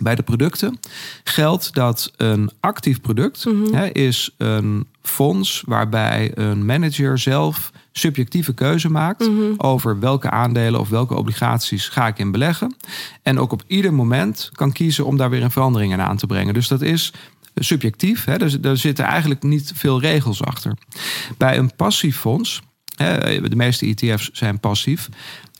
Bij 0.00 0.14
de 0.14 0.22
producten 0.22 0.78
geldt 1.24 1.74
dat 1.74 2.12
een 2.16 2.50
actief 2.60 3.00
product 3.00 3.46
hè, 3.70 3.86
is 3.86 4.34
een 4.36 4.86
fonds 5.02 5.62
waarbij 5.66 6.32
een 6.34 6.66
manager 6.66 7.18
zelf 7.18 7.72
subjectieve 7.92 8.54
keuze 8.54 8.90
maakt 8.90 9.30
over 9.56 10.00
welke 10.00 10.30
aandelen 10.30 10.80
of 10.80 10.88
welke 10.88 11.14
obligaties 11.14 11.88
ga 11.88 12.06
ik 12.06 12.18
in 12.18 12.30
beleggen. 12.30 12.76
En 13.22 13.38
ook 13.38 13.52
op 13.52 13.62
ieder 13.66 13.94
moment 13.94 14.50
kan 14.52 14.72
kiezen 14.72 15.04
om 15.04 15.16
daar 15.16 15.30
weer 15.30 15.42
een 15.42 15.50
verandering 15.50 15.92
in 15.92 16.00
aan 16.00 16.16
te 16.16 16.26
brengen. 16.26 16.54
Dus 16.54 16.68
dat 16.68 16.80
is 16.80 17.12
subjectief. 17.54 18.24
Hè, 18.24 18.38
dus, 18.38 18.58
er 18.62 18.76
zitten 18.76 19.04
eigenlijk 19.04 19.42
niet 19.42 19.72
veel 19.74 20.00
regels 20.00 20.44
achter. 20.44 20.76
Bij 21.36 21.58
een 21.58 21.76
passief 21.76 22.18
fonds, 22.18 22.62
hè, 22.96 23.40
de 23.48 23.56
meeste 23.56 23.86
ETF's 23.86 24.30
zijn 24.32 24.60
passief. 24.60 25.08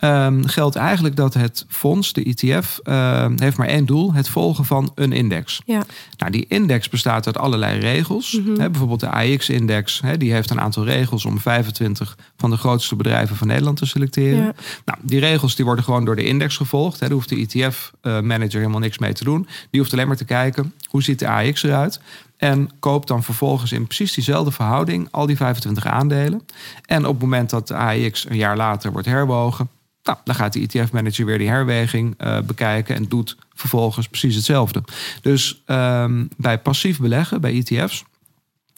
Ehm, 0.01 0.45
geldt 0.45 0.77
eigenlijk 0.77 1.17
dat 1.17 1.35
het 1.35 1.65
fonds, 1.69 2.13
de 2.13 2.23
ETF, 2.23 2.81
ehm, 2.83 3.33
heeft 3.37 3.57
maar 3.57 3.67
één 3.67 3.87
doel: 3.87 4.13
het 4.13 4.29
volgen 4.29 4.65
van 4.65 4.93
een 4.95 5.13
index. 5.13 5.61
Ja. 5.65 5.83
Nou, 6.17 6.33
die 6.33 6.47
index 6.49 6.89
bestaat 6.89 7.27
uit 7.27 7.39
allerlei 7.39 7.79
regels. 7.79 8.41
Hè, 8.57 8.71
bijvoorbeeld 8.71 9.01
de 9.01 9.11
AX-index, 9.11 10.01
hè, 10.01 10.17
die 10.17 10.33
heeft 10.33 10.51
een 10.51 10.61
aantal 10.61 10.85
regels 10.85 11.25
om 11.25 11.39
25 11.39 12.17
van 12.37 12.51
de 12.51 12.57
grootste 12.57 12.97
bedrijven 12.97 13.37
van 13.37 13.47
Nederland 13.47 13.77
te 13.77 13.87
selecteren. 13.87 14.45
Ja. 14.45 14.55
Nou, 14.85 14.99
die 15.03 15.21
regels 15.21 15.55
die 15.55 15.65
worden 15.65 15.85
gewoon 15.85 16.05
door 16.05 16.17
de 16.17 16.25
index 16.25 16.57
gevolgd. 16.57 17.01
Hè. 17.01 17.07
Daar 17.07 17.17
hoeft 17.17 17.29
de 17.29 17.37
ETF-manager 17.37 18.59
helemaal 18.59 18.81
niks 18.81 18.99
mee 18.99 19.13
te 19.13 19.25
doen. 19.25 19.49
Die 19.71 19.81
hoeft 19.81 19.93
alleen 19.93 20.07
maar 20.07 20.17
te 20.17 20.25
kijken 20.25 20.75
hoe 20.89 21.03
ziet 21.03 21.19
de 21.19 21.29
AX 21.29 21.63
eruit. 21.63 22.01
En 22.37 22.71
koopt 22.79 23.09
dan 23.09 23.23
vervolgens 23.23 23.73
in 23.73 23.87
precies 23.87 24.15
diezelfde 24.15 24.51
verhouding 24.51 25.09
al 25.11 25.27
die 25.27 25.37
25 25.37 25.87
aandelen. 25.87 26.43
En 26.87 27.07
op 27.07 27.13
het 27.13 27.23
moment 27.23 27.51
dat 27.51 27.69
de 27.69 27.75
AX 27.75 28.29
een 28.29 28.37
jaar 28.37 28.57
later 28.57 28.93
wordt 28.93 29.07
herwogen, 29.07 29.69
nou, 30.03 30.19
dan 30.25 30.35
gaat 30.35 30.53
de 30.53 30.61
ETF-manager 30.67 31.27
weer 31.27 31.39
die 31.39 31.49
herweging 31.49 32.15
eh, 32.19 32.41
bekijken 32.41 32.95
en 32.97 33.09
doet 33.09 33.37
vervolgens 33.55 34.09
precies 34.09 34.35
hetzelfde. 34.35 34.83
Dus 35.23 35.63
ehm, 35.67 36.27
bij 36.37 36.59
passief 36.59 36.99
beleggen, 36.99 37.41
bij 37.41 37.53
ETF's, 37.65 38.05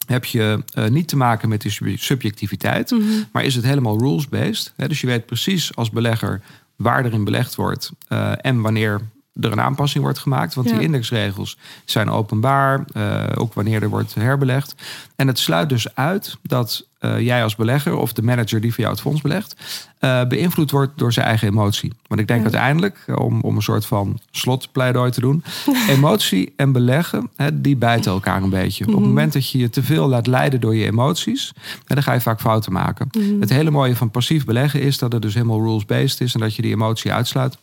heb 0.07 0.25
je 0.25 0.62
eh, 0.75 0.88
niet 0.88 1.09
te 1.09 1.17
maken 1.17 1.49
met 1.49 1.61
die 1.61 1.71
sub- 1.71 1.99
subjectiviteit, 1.99 2.91
Mhm. 2.91 3.02
maar 3.33 3.45
is 3.45 3.55
het 3.55 3.64
helemaal 3.64 3.99
rules-based. 3.99 4.73
Dus 4.76 5.00
je 5.00 5.07
weet 5.07 5.26
precies 5.26 5.76
als 5.76 5.91
belegger 5.91 6.41
waar 6.76 7.05
er 7.05 7.12
in 7.12 7.25
belegd 7.25 7.55
wordt 7.55 7.91
eh, 8.09 8.33
en 8.37 8.61
wanneer 8.61 9.00
er 9.41 9.53
een 9.53 9.61
aanpassing 9.61 10.05
wordt 10.05 10.19
gemaakt. 10.19 10.55
Want 10.55 10.69
die 10.69 10.81
indexregels 10.81 11.59
zijn 11.85 12.11
openbaar, 12.11 12.85
uh, 12.97 13.25
ook 13.35 13.55
wanneer 13.55 13.83
er 13.83 13.89
wordt 13.89 14.15
herbelegd. 14.15 14.75
En 15.17 15.27
het 15.27 15.39
sluit 15.39 15.69
dus 15.69 15.95
uit 15.95 16.37
dat 16.43 16.87
uh, 17.01 17.21
jij 17.21 17.43
als 17.43 17.57
belegger 17.57 17.97
of 17.97 18.12
de 18.12 18.23
manager 18.23 18.61
die 18.61 18.71
voor 18.71 18.81
jou 18.81 18.93
het 18.93 19.03
fonds 19.03 19.21
belegt, 19.21 19.57
uh, 20.01 20.25
beïnvloed 20.25 20.71
wordt 20.71 20.99
door 20.99 21.12
zijn 21.12 21.27
eigen 21.27 21.49
emotie. 21.49 21.93
Want 22.07 22.21
ik 22.21 22.27
denk 22.27 22.43
uiteindelijk, 22.43 23.05
om, 23.15 23.41
om 23.41 23.57
een 23.57 23.62
soort 23.62 23.87
van 23.87 24.19
slotpleidooi 24.31 25.11
te 25.11 25.21
doen, 25.21 25.45
emotie 25.89 26.53
en 26.57 26.73
beleggen, 26.73 27.31
hè, 27.37 27.61
die 27.61 27.77
bijten 27.77 28.12
elkaar 28.12 28.43
een 28.43 28.51
beetje. 28.51 28.85
Op 28.85 28.91
het 28.91 28.99
mhm. 28.99 29.09
moment 29.09 29.33
dat 29.33 29.51
je 29.51 29.59
je 29.59 29.71
te 29.71 29.83
veel 29.83 30.09
laat 30.09 30.27
leiden 30.27 30.61
door 30.61 30.75
je 30.75 30.87
emoties, 30.87 31.53
hè, 31.87 31.95
dan 31.95 32.03
ga 32.03 32.12
je 32.12 32.21
vaak 32.21 32.41
fouten 32.41 32.73
maken. 32.73 33.09
Mhm. 33.12 33.41
Het 33.41 33.51
hele 33.51 33.71
mooie 33.71 33.97
van 33.97 34.11
passief 34.11 34.45
beleggen 34.45 34.81
is 34.81 34.99
dat 34.99 35.12
het 35.12 35.23
dus 35.23 35.35
helemaal 35.35 35.61
rules-based 35.61 36.21
is 36.21 36.35
en 36.35 36.41
dat 36.41 36.55
je 36.55 36.62
die 36.62 36.73
emotie 36.73 37.12
uitsluit. 37.12 37.59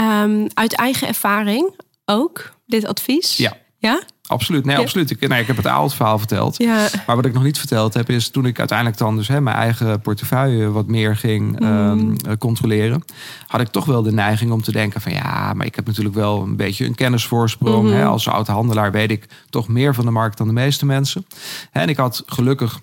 Um, 0.00 0.46
uit 0.54 0.74
eigen 0.74 1.08
ervaring 1.08 1.74
ook, 2.04 2.52
dit 2.66 2.86
advies? 2.86 3.36
Ja. 3.36 3.56
Ja? 3.78 4.02
Absoluut, 4.26 4.64
nee, 4.64 4.76
absoluut. 4.76 5.10
Ik, 5.10 5.28
nee, 5.28 5.40
ik 5.40 5.46
heb 5.46 5.56
het 5.56 5.94
verhaal 5.94 6.18
verteld. 6.18 6.56
Ja. 6.56 6.88
Maar 7.06 7.16
wat 7.16 7.24
ik 7.24 7.32
nog 7.32 7.42
niet 7.42 7.58
verteld 7.58 7.94
heb, 7.94 8.10
is 8.10 8.28
toen 8.28 8.46
ik 8.46 8.58
uiteindelijk 8.58 8.98
dan 8.98 9.16
dus 9.16 9.28
hè, 9.28 9.40
mijn 9.40 9.56
eigen 9.56 10.00
portefeuille 10.00 10.70
wat 10.70 10.86
meer 10.86 11.16
ging 11.16 11.60
mm. 11.60 11.66
um, 11.66 12.38
controleren, 12.38 13.04
had 13.46 13.60
ik 13.60 13.68
toch 13.68 13.84
wel 13.84 14.02
de 14.02 14.12
neiging 14.12 14.52
om 14.52 14.62
te 14.62 14.72
denken 14.72 15.00
van 15.00 15.12
ja, 15.12 15.52
maar 15.54 15.66
ik 15.66 15.74
heb 15.74 15.86
natuurlijk 15.86 16.14
wel 16.14 16.42
een 16.42 16.56
beetje 16.56 16.84
een 16.84 16.94
kennisvoorsprong. 16.94 17.82
Mm 17.82 17.90
-hmm. 17.90 17.98
hè, 17.98 18.04
als 18.04 18.28
oud 18.28 18.46
handelaar 18.46 18.92
weet 18.92 19.10
ik 19.10 19.26
toch 19.50 19.68
meer 19.68 19.94
van 19.94 20.04
de 20.04 20.10
markt 20.10 20.38
dan 20.38 20.46
de 20.46 20.52
meeste 20.52 20.86
mensen. 20.86 21.26
En 21.72 21.88
ik 21.88 21.96
had 21.96 22.22
gelukkig 22.26 22.80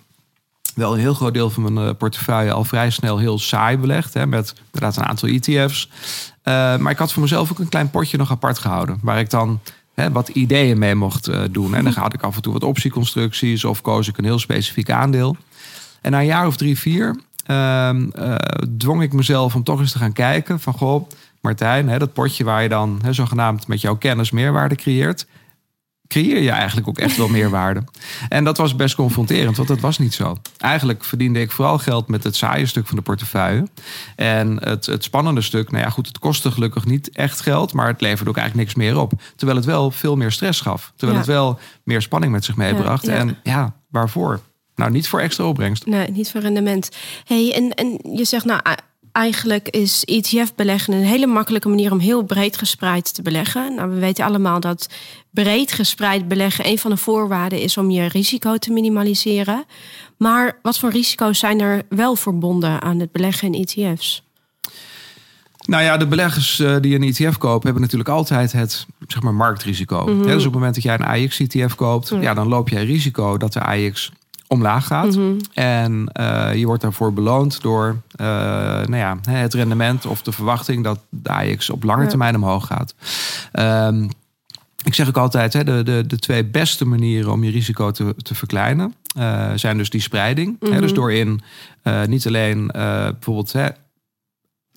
wel 0.76 0.94
een 0.94 1.00
heel 1.00 1.14
groot 1.14 1.34
deel 1.34 1.50
van 1.50 1.74
mijn 1.74 1.88
eh, 1.88 1.96
portefeuille 1.98 2.52
al 2.52 2.64
vrij 2.64 2.90
snel 2.90 3.18
heel 3.18 3.40
saai 3.40 3.78
belegd. 3.78 4.14
Hè, 4.14 4.28
met 4.28 4.54
inderdaad 4.66 4.98
een 4.98 5.06
aantal 5.06 5.30
ETF's. 5.30 5.90
Uh, 6.44 6.78
maar 6.78 6.92
ik 6.92 6.98
had 6.98 7.14
voor 7.14 7.22
mezelf 7.22 7.52
ook 7.52 7.60
een 7.60 7.70
klein 7.70 7.90
potje 7.90 8.18
nog 8.18 8.32
apart 8.32 8.60
gehouden. 8.60 9.00
Waar 9.02 9.20
ik 9.20 9.30
dan 9.30 9.60
hè, 9.94 10.12
wat 10.12 10.30
ideeën 10.30 10.78
mee 10.78 10.96
mocht 10.96 11.30
uh, 11.30 11.42
doen. 11.52 11.76
En 11.76 11.84
dan 11.84 11.94
had 11.94 12.14
ik 12.14 12.22
af 12.22 12.36
en 12.36 12.42
toe 12.42 12.54
wat 12.54 12.64
optieconstructies 12.64 13.66
of 13.66 13.82
koos 13.82 14.08
ik 14.08 14.18
een 14.18 14.24
heel 14.24 14.40
specifiek 14.40 14.90
aandeel. 14.90 15.36
En 16.02 16.12
na 16.12 16.20
een 16.20 16.26
jaar 16.26 16.48
of 16.48 16.58
drie, 16.58 16.80
vier 16.80 17.16
uh, 17.48 17.90
dwong 18.78 19.02
ik 19.02 19.14
mezelf 19.14 19.56
om 19.56 19.64
toch 19.64 19.80
eens 19.80 19.92
te 19.92 19.98
gaan 19.98 20.14
kijken 20.14 20.60
van 20.60 20.74
goh, 20.74 21.10
Martijn, 21.42 21.90
hè, 21.90 22.00
dat 22.00 22.14
potje 22.14 22.44
waar 22.44 22.64
je 22.64 22.70
dan 22.70 23.00
hè, 23.04 23.14
zogenaamd 23.14 23.68
met 23.68 23.82
jouw 23.82 23.96
kennis 23.96 24.32
meerwaarde 24.32 24.76
creëert 24.76 25.26
creëer 26.14 26.42
je 26.42 26.50
eigenlijk 26.50 26.88
ook 26.88 26.98
echt 26.98 27.18
wel 27.18 27.28
meerwaarde. 27.28 27.84
En 28.30 28.44
dat 28.44 28.58
was 28.58 28.76
best 28.76 28.96
confronterend, 28.96 29.56
want 29.56 29.68
dat 29.68 29.80
was 29.80 29.98
niet 29.98 30.14
zo. 30.14 30.38
Eigenlijk 30.58 31.04
verdiende 31.04 31.42
ik 31.42 31.52
vooral 31.52 31.78
geld 31.78 32.08
met 32.08 32.24
het 32.24 32.36
saaie 32.36 32.66
stuk 32.66 32.88
van 32.88 32.96
de 32.96 33.02
portefeuille. 33.02 33.68
En 34.16 34.64
het, 34.64 34.86
het 34.86 35.04
spannende 35.04 35.42
stuk, 35.42 35.72
nou 35.72 35.84
ja, 35.84 35.90
goed, 35.90 36.08
het 36.08 36.20
kostte 36.20 36.52
gelukkig 36.52 36.86
niet 36.86 37.10
echt 37.10 37.42
geld, 37.42 37.74
maar 37.74 37.88
het 37.88 38.02
leverde 38.02 38.30
ook 38.30 38.38
eigenlijk 38.38 38.68
niks 38.68 38.86
meer 38.86 39.00
op. 39.00 39.12
Terwijl 39.36 39.58
het 39.58 39.68
wel 39.68 39.92
veel 39.92 40.16
meer 40.16 40.32
stress 40.32 40.62
gaf. 40.62 40.94
Terwijl 40.96 41.20
het 41.20 41.28
wel 41.28 41.60
meer 41.84 42.02
spanning 42.02 42.32
met 42.32 42.46
zich 42.46 42.56
meebracht. 42.56 43.08
En 43.08 43.38
ja, 43.44 43.76
waarvoor? 43.90 44.40
Nou, 44.76 44.92
niet 44.92 45.08
voor 45.08 45.20
extra 45.20 45.46
opbrengst. 45.46 45.86
Nee, 45.86 46.12
niet 46.12 46.32
voor 46.32 46.42
rendement. 46.42 46.90
Hey, 47.24 47.54
en, 47.54 47.72
en 47.72 48.16
je 48.16 48.26
zegt 48.26 48.46
nou 48.46 48.62
eigenlijk 49.14 49.70
is 49.70 50.04
ETF-beleggen 50.04 50.94
een 50.94 51.04
hele 51.04 51.26
makkelijke 51.28 51.70
manier 51.70 51.92
om 51.92 52.00
heel 52.00 52.24
breed 52.24 52.58
gespreid 52.58 53.14
te 53.14 53.22
beleggen. 53.22 53.76
Nou, 53.76 53.90
we 53.90 54.00
weten 54.00 54.26
allemaal 54.26 54.60
dat 54.60 54.90
breed 55.30 55.72
gespreid 55.72 56.28
beleggen 56.28 56.68
een 56.68 56.80
van 56.80 56.92
de 56.92 56.98
voorwaarden 56.98 57.60
is 57.60 57.78
om 57.78 57.90
je 57.90 58.08
risico 58.08 58.58
te 58.58 58.72
minimaliseren. 58.72 59.66
Maar 60.18 60.60
wat 60.62 60.80
voor 60.80 60.90
risico's 60.90 61.40
zijn 61.40 61.62
er 61.62 61.82
wel 61.90 62.16
verbonden 62.16 62.82
aan 62.82 63.00
het 63.00 63.12
beleggen 63.12 63.54
in 63.54 63.66
ETF's? 63.66 64.24
Nou 65.66 65.84
ja, 65.84 65.98
de 65.98 66.08
beleggers 66.08 66.60
eh, 66.60 66.76
die 66.82 66.96
een 66.96 67.04
ETF 67.04 67.38
kopen, 67.38 67.64
hebben 67.64 67.82
natuurlijk 67.82 68.10
altijd 68.10 68.52
het 68.52 68.86
zeg 69.08 69.22
maar, 69.22 69.34
marktrisico. 69.34 70.06
Mhm. 70.06 70.22
dus 70.22 70.38
op 70.38 70.44
het 70.44 70.54
moment 70.54 70.74
dat 70.74 70.84
jij 70.84 70.94
een 70.94 71.06
AX-ETF 71.06 71.76
koopt, 71.76 72.14
ja, 72.20 72.34
dan 72.34 72.48
loop 72.48 72.70
jij 72.70 72.86
risico 72.86 73.38
dat 73.38 73.54
de 73.54 73.62
AX 73.62 74.12
omlaag 74.54 74.88
gaat. 74.88 75.16
Mhm. 75.16 75.40
En 75.54 76.10
uh, 76.20 76.56
je 76.56 76.66
wordt 76.66 76.82
daarvoor 76.82 77.14
beloond 77.14 77.62
door 77.62 77.98
uh, 78.22 78.28
nou 78.86 78.96
ja, 78.96 79.18
het 79.30 79.54
rendement 79.54 80.06
of 80.06 80.22
de 80.22 80.32
verwachting 80.32 80.84
dat 80.84 81.00
de 81.10 81.30
AX 81.30 81.70
op 81.70 81.84
lange 81.84 82.08
termijn 82.08 82.36
omhoog 82.36 82.68
gaat. 82.68 82.96
Um, 83.54 84.10
ik 84.84 84.94
zeg 84.94 85.08
ook 85.08 85.18
altijd, 85.18 85.54
hè, 85.54 85.64
de, 85.64 85.84
de, 85.84 86.04
de 86.08 86.18
twee 86.18 86.46
beste 86.46 86.86
manieren 86.86 87.32
om 87.32 87.44
je 87.44 87.52
risico 87.52 87.92
te, 87.92 88.16
te 88.18 88.36
verkleinen 88.36 88.94
uh, 89.18 89.52
zijn 89.56 89.78
dus 89.78 89.90
die 89.90 90.02
spreiding. 90.02 90.56
hè, 90.60 90.80
dus 90.80 90.92
mhm. 90.92 91.00
door 91.00 91.14
in 91.14 91.42
niet 92.08 92.28
alleen 92.28 92.68
bijvoorbeeld 92.74 93.54
hè, 93.54 93.68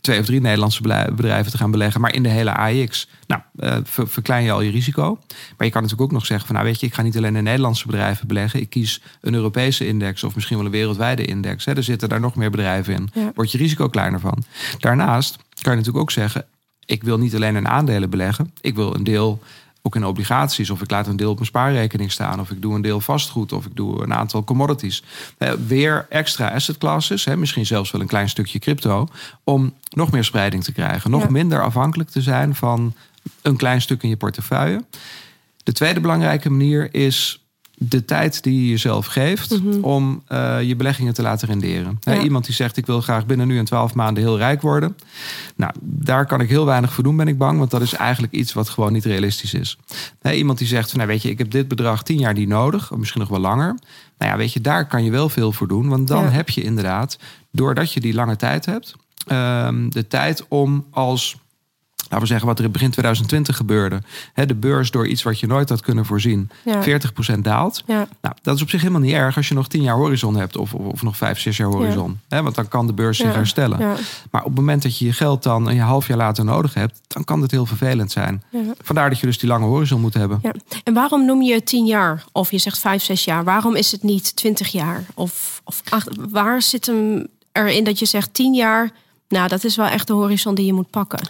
twee 0.06 0.20
of 0.20 0.26
drie 0.26 0.40
Nederlandse 0.40 0.82
bedrijven 1.14 1.50
te 1.50 1.58
gaan 1.58 1.70
beleggen, 1.70 2.00
maar 2.00 2.14
in 2.14 2.22
de 2.22 2.28
hele 2.28 2.54
AX. 2.54 3.08
Nou, 3.26 3.42
uh, 3.56 3.76
verklein 3.84 4.44
je 4.44 4.52
al 4.52 4.60
je 4.60 4.70
risico. 4.70 5.18
Maar 5.56 5.66
je 5.66 5.72
kan 5.72 5.82
natuurlijk 5.82 6.10
ook 6.10 6.12
nog 6.12 6.26
zeggen 6.26 6.46
van, 6.46 6.56
nou 6.56 6.66
weet 6.66 6.80
je, 6.80 6.86
ik 6.86 6.94
ga 6.94 7.02
niet 7.02 7.16
alleen 7.16 7.36
in 7.36 7.44
Nederlandse 7.44 7.86
bedrijven 7.86 8.26
beleggen. 8.26 8.60
Ik 8.60 8.70
kies 8.70 9.02
een 9.20 9.34
Europese 9.34 9.86
index 9.86 10.24
of 10.24 10.34
misschien 10.34 10.56
wel 10.56 10.66
een 10.66 10.72
wereldwijde 10.72 11.24
index. 11.24 11.64
Hè. 11.64 11.76
Er 11.76 11.82
zitten 11.82 12.08
daar 12.08 12.20
nog 12.20 12.34
meer 12.34 12.50
bedrijven 12.50 12.94
in. 12.94 13.10
Ja. 13.14 13.32
Wordt 13.34 13.50
je 13.52 13.58
risico 13.58 13.88
kleiner 13.88 14.20
van. 14.20 14.44
Daarnaast 14.78 15.36
kan 15.60 15.72
je 15.72 15.78
natuurlijk 15.78 16.04
ook 16.04 16.10
zeggen, 16.10 16.44
ik 16.84 17.02
wil 17.02 17.18
niet 17.18 17.34
alleen 17.34 17.56
in 17.56 17.68
aandelen 17.68 18.10
beleggen. 18.10 18.52
Ik 18.60 18.74
wil 18.74 18.94
een 18.94 19.04
deel 19.04 19.42
ook 19.86 19.94
in 19.96 20.04
obligaties. 20.04 20.70
Of 20.70 20.82
ik 20.82 20.90
laat 20.90 21.06
een 21.06 21.16
deel 21.16 21.30
op 21.30 21.34
mijn 21.34 21.46
spaarrekening 21.46 22.12
staan. 22.12 22.40
Of 22.40 22.50
ik 22.50 22.62
doe 22.62 22.74
een 22.74 22.82
deel 22.82 23.00
vastgoed. 23.00 23.52
Of 23.52 23.66
ik 23.66 23.76
doe 23.76 24.02
een 24.02 24.14
aantal 24.14 24.44
commodities. 24.44 25.02
Eh, 25.38 25.52
weer 25.66 26.06
extra 26.10 26.48
asset 26.48 26.78
classes. 26.78 27.24
Hè, 27.24 27.36
misschien 27.36 27.66
zelfs 27.66 27.90
wel 27.90 28.00
een 28.00 28.06
klein 28.06 28.28
stukje 28.28 28.58
crypto. 28.58 29.08
Om 29.44 29.74
nog 29.90 30.10
meer 30.10 30.24
spreiding 30.24 30.64
te 30.64 30.72
krijgen. 30.72 31.10
Nog 31.10 31.28
minder 31.28 31.62
afhankelijk 31.62 32.10
te 32.10 32.22
zijn 32.22 32.54
van 32.54 32.94
een 33.42 33.56
klein 33.56 33.80
stuk 33.80 34.02
in 34.02 34.08
je 34.08 34.16
portefeuille. 34.16 34.84
De 35.62 35.72
tweede 35.72 36.00
belangrijke 36.00 36.50
manier 36.50 36.94
is 36.94 37.45
de 37.78 38.04
tijd 38.04 38.42
die 38.42 38.62
je 38.62 38.68
jezelf 38.68 39.06
geeft 39.06 39.62
mhm. 39.62 39.84
om 39.84 40.22
uh, 40.28 40.62
je 40.62 40.76
beleggingen 40.76 41.14
te 41.14 41.22
laten 41.22 41.48
renderen. 41.48 41.98
iemand 42.22 42.44
die 42.44 42.54
zegt 42.54 42.76
ik 42.76 42.86
wil 42.86 43.00
graag 43.00 43.26
binnen 43.26 43.46
nu 43.46 43.58
en 43.58 43.64
twaalf 43.64 43.94
maanden 43.94 44.22
heel 44.22 44.38
rijk 44.38 44.62
worden. 44.62 44.96
Nou, 45.56 45.72
daar 45.80 46.26
kan 46.26 46.40
ik 46.40 46.48
heel 46.48 46.66
weinig 46.66 46.92
voor 46.92 47.04
doen, 47.04 47.16
ben 47.16 47.28
ik 47.28 47.38
bang. 47.38 47.58
Want 47.58 47.70
dat 47.70 47.82
is 47.82 47.92
eigenlijk 47.92 48.32
iets 48.32 48.52
wat 48.52 48.68
gewoon 48.68 48.92
niet 48.92 49.04
realistisch 49.04 49.54
is. 49.54 49.78
iemand 50.32 50.58
die 50.58 50.66
zegt 50.66 50.90
van 50.90 50.98
nou 50.98 51.10
weet 51.10 51.22
je, 51.22 51.30
ik 51.30 51.38
heb 51.38 51.50
dit 51.50 51.68
bedrag 51.68 52.02
tien 52.02 52.18
jaar 52.18 52.34
niet 52.34 52.48
nodig, 52.48 52.92
of 52.92 52.98
misschien 52.98 53.20
nog 53.20 53.30
wel 53.30 53.40
langer. 53.40 53.78
Nou 54.18 54.32
ja, 54.32 54.36
weet 54.36 54.52
je, 54.52 54.60
daar 54.60 54.86
kan 54.86 55.04
je 55.04 55.10
wel 55.10 55.28
veel 55.28 55.52
voor 55.52 55.68
doen. 55.68 55.88
Want 55.88 56.08
dan 56.08 56.24
heb 56.24 56.50
je 56.50 56.62
inderdaad, 56.62 57.18
doordat 57.50 57.92
je 57.92 58.00
die 58.00 58.14
lange 58.14 58.36
tijd 58.36 58.66
hebt, 58.66 58.96
um, 59.32 59.90
de 59.90 60.06
tijd 60.06 60.48
om 60.48 60.86
als 60.90 61.36
laten 62.08 62.20
we 62.20 62.26
zeggen 62.26 62.46
wat 62.46 62.58
er 62.58 62.64
in 62.64 62.70
begin 62.70 62.90
2020 62.90 63.56
gebeurde. 63.56 64.02
de 64.34 64.54
beurs 64.54 64.90
door 64.90 65.06
iets 65.06 65.22
wat 65.22 65.40
je 65.40 65.46
nooit 65.46 65.68
had 65.68 65.80
kunnen 65.80 66.04
voorzien, 66.04 66.50
40% 66.66 67.38
daalt. 67.38 67.82
Ja. 67.86 68.08
Nou, 68.20 68.34
dat 68.42 68.56
is 68.56 68.62
op 68.62 68.70
zich 68.70 68.80
helemaal 68.80 69.00
niet 69.00 69.12
erg 69.12 69.36
als 69.36 69.48
je 69.48 69.54
nog 69.54 69.68
10 69.68 69.82
jaar 69.82 69.96
horizon 69.96 70.36
hebt 70.36 70.56
of, 70.56 70.74
of, 70.74 71.02
nog 71.02 71.16
5, 71.16 71.38
6 71.38 71.56
jaar 71.56 71.68
horizon. 71.68 72.20
want 72.28 72.54
dan 72.54 72.68
kan 72.68 72.86
de 72.86 72.92
beurs 72.92 73.18
zich 73.18 73.34
herstellen. 73.34 73.78
Maar 74.30 74.40
op 74.40 74.46
het 74.46 74.56
moment 74.56 74.82
dat 74.82 74.98
je 74.98 75.04
je 75.04 75.12
geld 75.12 75.42
dan 75.42 75.68
een 75.68 75.78
half 75.78 76.06
jaar 76.06 76.16
later 76.16 76.44
nodig 76.44 76.74
hebt, 76.74 77.00
dan 77.06 77.24
kan 77.24 77.42
het 77.42 77.50
heel 77.50 77.66
vervelend 77.66 78.12
zijn. 78.12 78.42
Vandaar 78.82 79.10
dat 79.10 79.18
je 79.18 79.26
dus 79.26 79.38
die 79.38 79.48
lange 79.48 79.66
horizon 79.66 80.00
moet 80.00 80.14
hebben. 80.14 80.40
En 80.84 80.94
waarom 80.94 81.24
noem 81.24 81.42
je 81.42 81.62
10 81.62 81.86
jaar? 81.86 82.24
Of 82.32 82.50
je 82.50 82.58
zegt 82.58 82.78
5, 82.78 83.02
6 83.02 83.24
jaar. 83.24 83.44
Waarom 83.44 83.76
is 83.76 83.92
het 83.92 84.02
niet 84.02 84.36
20 84.36 84.68
jaar? 84.68 85.04
Of, 85.14 85.60
of 85.64 85.82
acht, 85.88 86.08
waar 86.30 86.62
zit 86.62 86.86
hem 86.86 87.26
erin 87.52 87.84
dat 87.84 87.98
je 87.98 88.06
zegt 88.06 88.34
10 88.34 88.54
jaar? 88.54 88.90
Nou, 89.28 89.48
dat 89.48 89.64
is 89.64 89.76
wel 89.76 89.86
echt 89.86 90.06
de 90.06 90.12
horizon 90.12 90.54
die 90.54 90.66
je 90.66 90.72
moet 90.72 90.90
pakken. 90.90 91.28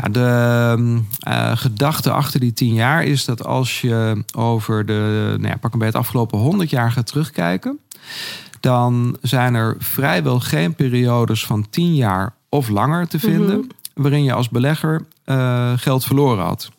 Nou, 0.00 0.12
de 0.12 1.02
uh, 1.28 1.56
gedachte 1.56 2.12
achter 2.12 2.40
die 2.40 2.52
tien 2.52 2.74
jaar 2.74 3.04
is 3.04 3.24
dat 3.24 3.44
als 3.44 3.80
je 3.80 4.24
over 4.36 4.86
de, 4.86 5.34
nou 5.38 5.48
ja, 5.48 5.56
pak 5.56 5.72
een 5.72 5.78
beetje 5.78 5.84
het 5.84 6.04
afgelopen 6.04 6.38
honderd 6.38 6.70
jaar 6.70 6.92
gaat 6.92 7.06
terugkijken, 7.06 7.78
dan 8.60 9.16
zijn 9.22 9.54
er 9.54 9.76
vrijwel 9.78 10.40
geen 10.40 10.74
periodes 10.74 11.46
van 11.46 11.66
tien 11.70 11.94
jaar 11.94 12.34
of 12.48 12.68
langer 12.68 13.08
te 13.08 13.18
vinden 13.18 13.58
mhm. 13.58 13.68
waarin 13.94 14.24
je 14.24 14.32
als 14.32 14.48
belegger 14.48 15.06
uh, 15.26 15.72
geld 15.76 16.04
verloren 16.04 16.44
had. 16.44 16.70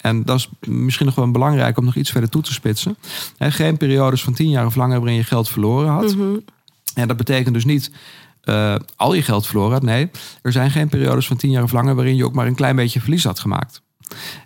En 0.00 0.24
dat 0.24 0.36
is 0.38 0.48
misschien 0.68 1.06
nog 1.06 1.14
wel 1.14 1.30
belangrijk 1.30 1.78
om 1.78 1.84
nog 1.84 1.94
iets 1.94 2.10
verder 2.10 2.30
toe 2.30 2.42
te 2.42 2.52
spitsen. 2.52 2.96
geen 3.38 3.76
periodes 3.76 4.22
van 4.22 4.32
tien 4.32 4.50
jaar 4.50 4.66
of 4.66 4.74
langer 4.74 4.98
waarin 4.98 5.16
je 5.16 5.24
geld 5.24 5.48
verloren 5.48 5.88
had. 5.88 6.16
Mm 6.16 6.44
En 6.94 7.08
dat 7.08 7.16
betekent 7.16 7.54
dus 7.54 7.64
niet 7.64 7.90
uh, 8.48 8.74
al 8.96 9.14
je 9.14 9.22
geld 9.22 9.46
verloren 9.46 9.72
had. 9.72 9.82
Nee, 9.82 10.10
er 10.42 10.52
zijn 10.52 10.70
geen 10.70 10.88
periodes 10.88 11.26
van 11.26 11.36
tien 11.36 11.50
jaar 11.50 11.62
of 11.62 11.72
langer 11.72 11.94
waarin 11.94 12.16
je 12.16 12.24
ook 12.24 12.34
maar 12.34 12.46
een 12.46 12.54
klein 12.54 12.76
beetje 12.76 13.00
verlies 13.00 13.24
had 13.24 13.38
gemaakt. 13.38 13.82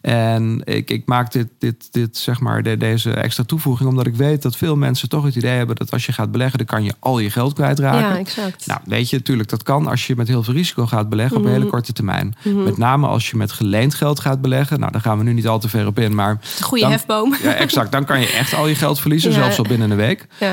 En 0.00 0.62
ik, 0.64 0.90
ik 0.90 1.02
maak 1.06 1.32
dit, 1.32 1.48
dit, 1.58 1.88
dit, 1.90 2.16
zeg 2.16 2.40
maar, 2.40 2.62
de, 2.62 2.76
deze 2.76 3.10
extra 3.12 3.44
toevoeging 3.44 3.88
omdat 3.88 4.06
ik 4.06 4.14
weet 4.14 4.42
dat 4.42 4.56
veel 4.56 4.76
mensen 4.76 5.08
toch 5.08 5.24
het 5.24 5.34
idee 5.36 5.56
hebben 5.56 5.76
dat 5.76 5.90
als 5.90 6.06
je 6.06 6.12
gaat 6.12 6.30
beleggen, 6.30 6.58
dan 6.58 6.66
kan 6.66 6.84
je 6.84 6.94
al 6.98 7.18
je 7.18 7.30
geld 7.30 7.52
kwijtraken. 7.52 8.00
Ja, 8.00 8.16
exact. 8.16 8.66
Nou, 8.66 8.80
weet 8.84 9.10
je, 9.10 9.16
natuurlijk, 9.16 9.48
dat 9.48 9.62
kan 9.62 9.86
als 9.86 10.06
je 10.06 10.16
met 10.16 10.28
heel 10.28 10.42
veel 10.42 10.54
risico 10.54 10.86
gaat 10.86 11.08
beleggen 11.08 11.36
op 11.36 11.44
een 11.44 11.50
hele 11.50 11.62
mhm. 11.62 11.72
korte 11.72 11.92
termijn. 11.92 12.34
Mhm. 12.42 12.62
Met 12.62 12.76
name 12.76 13.06
als 13.06 13.30
je 13.30 13.36
met 13.36 13.52
geleend 13.52 13.94
geld 13.94 14.20
gaat 14.20 14.40
beleggen. 14.40 14.80
Nou, 14.80 14.92
daar 14.92 15.00
gaan 15.00 15.18
we 15.18 15.24
nu 15.24 15.32
niet 15.32 15.48
al 15.48 15.58
te 15.58 15.68
ver 15.68 15.86
op 15.86 15.98
in, 15.98 16.14
maar. 16.14 16.38
Goede 16.60 16.86
hefboom. 16.86 17.34
Ja, 17.42 17.54
exact. 17.54 17.92
Dan 17.92 18.04
kan 18.04 18.20
je 18.20 18.32
echt 18.32 18.54
al 18.54 18.66
je 18.66 18.74
geld 18.74 19.00
verliezen, 19.00 19.32
zelfs 19.40 19.58
al 19.58 19.64
binnen 19.64 19.90
een 19.90 19.96
week. 19.96 20.26
Ja. 20.40 20.52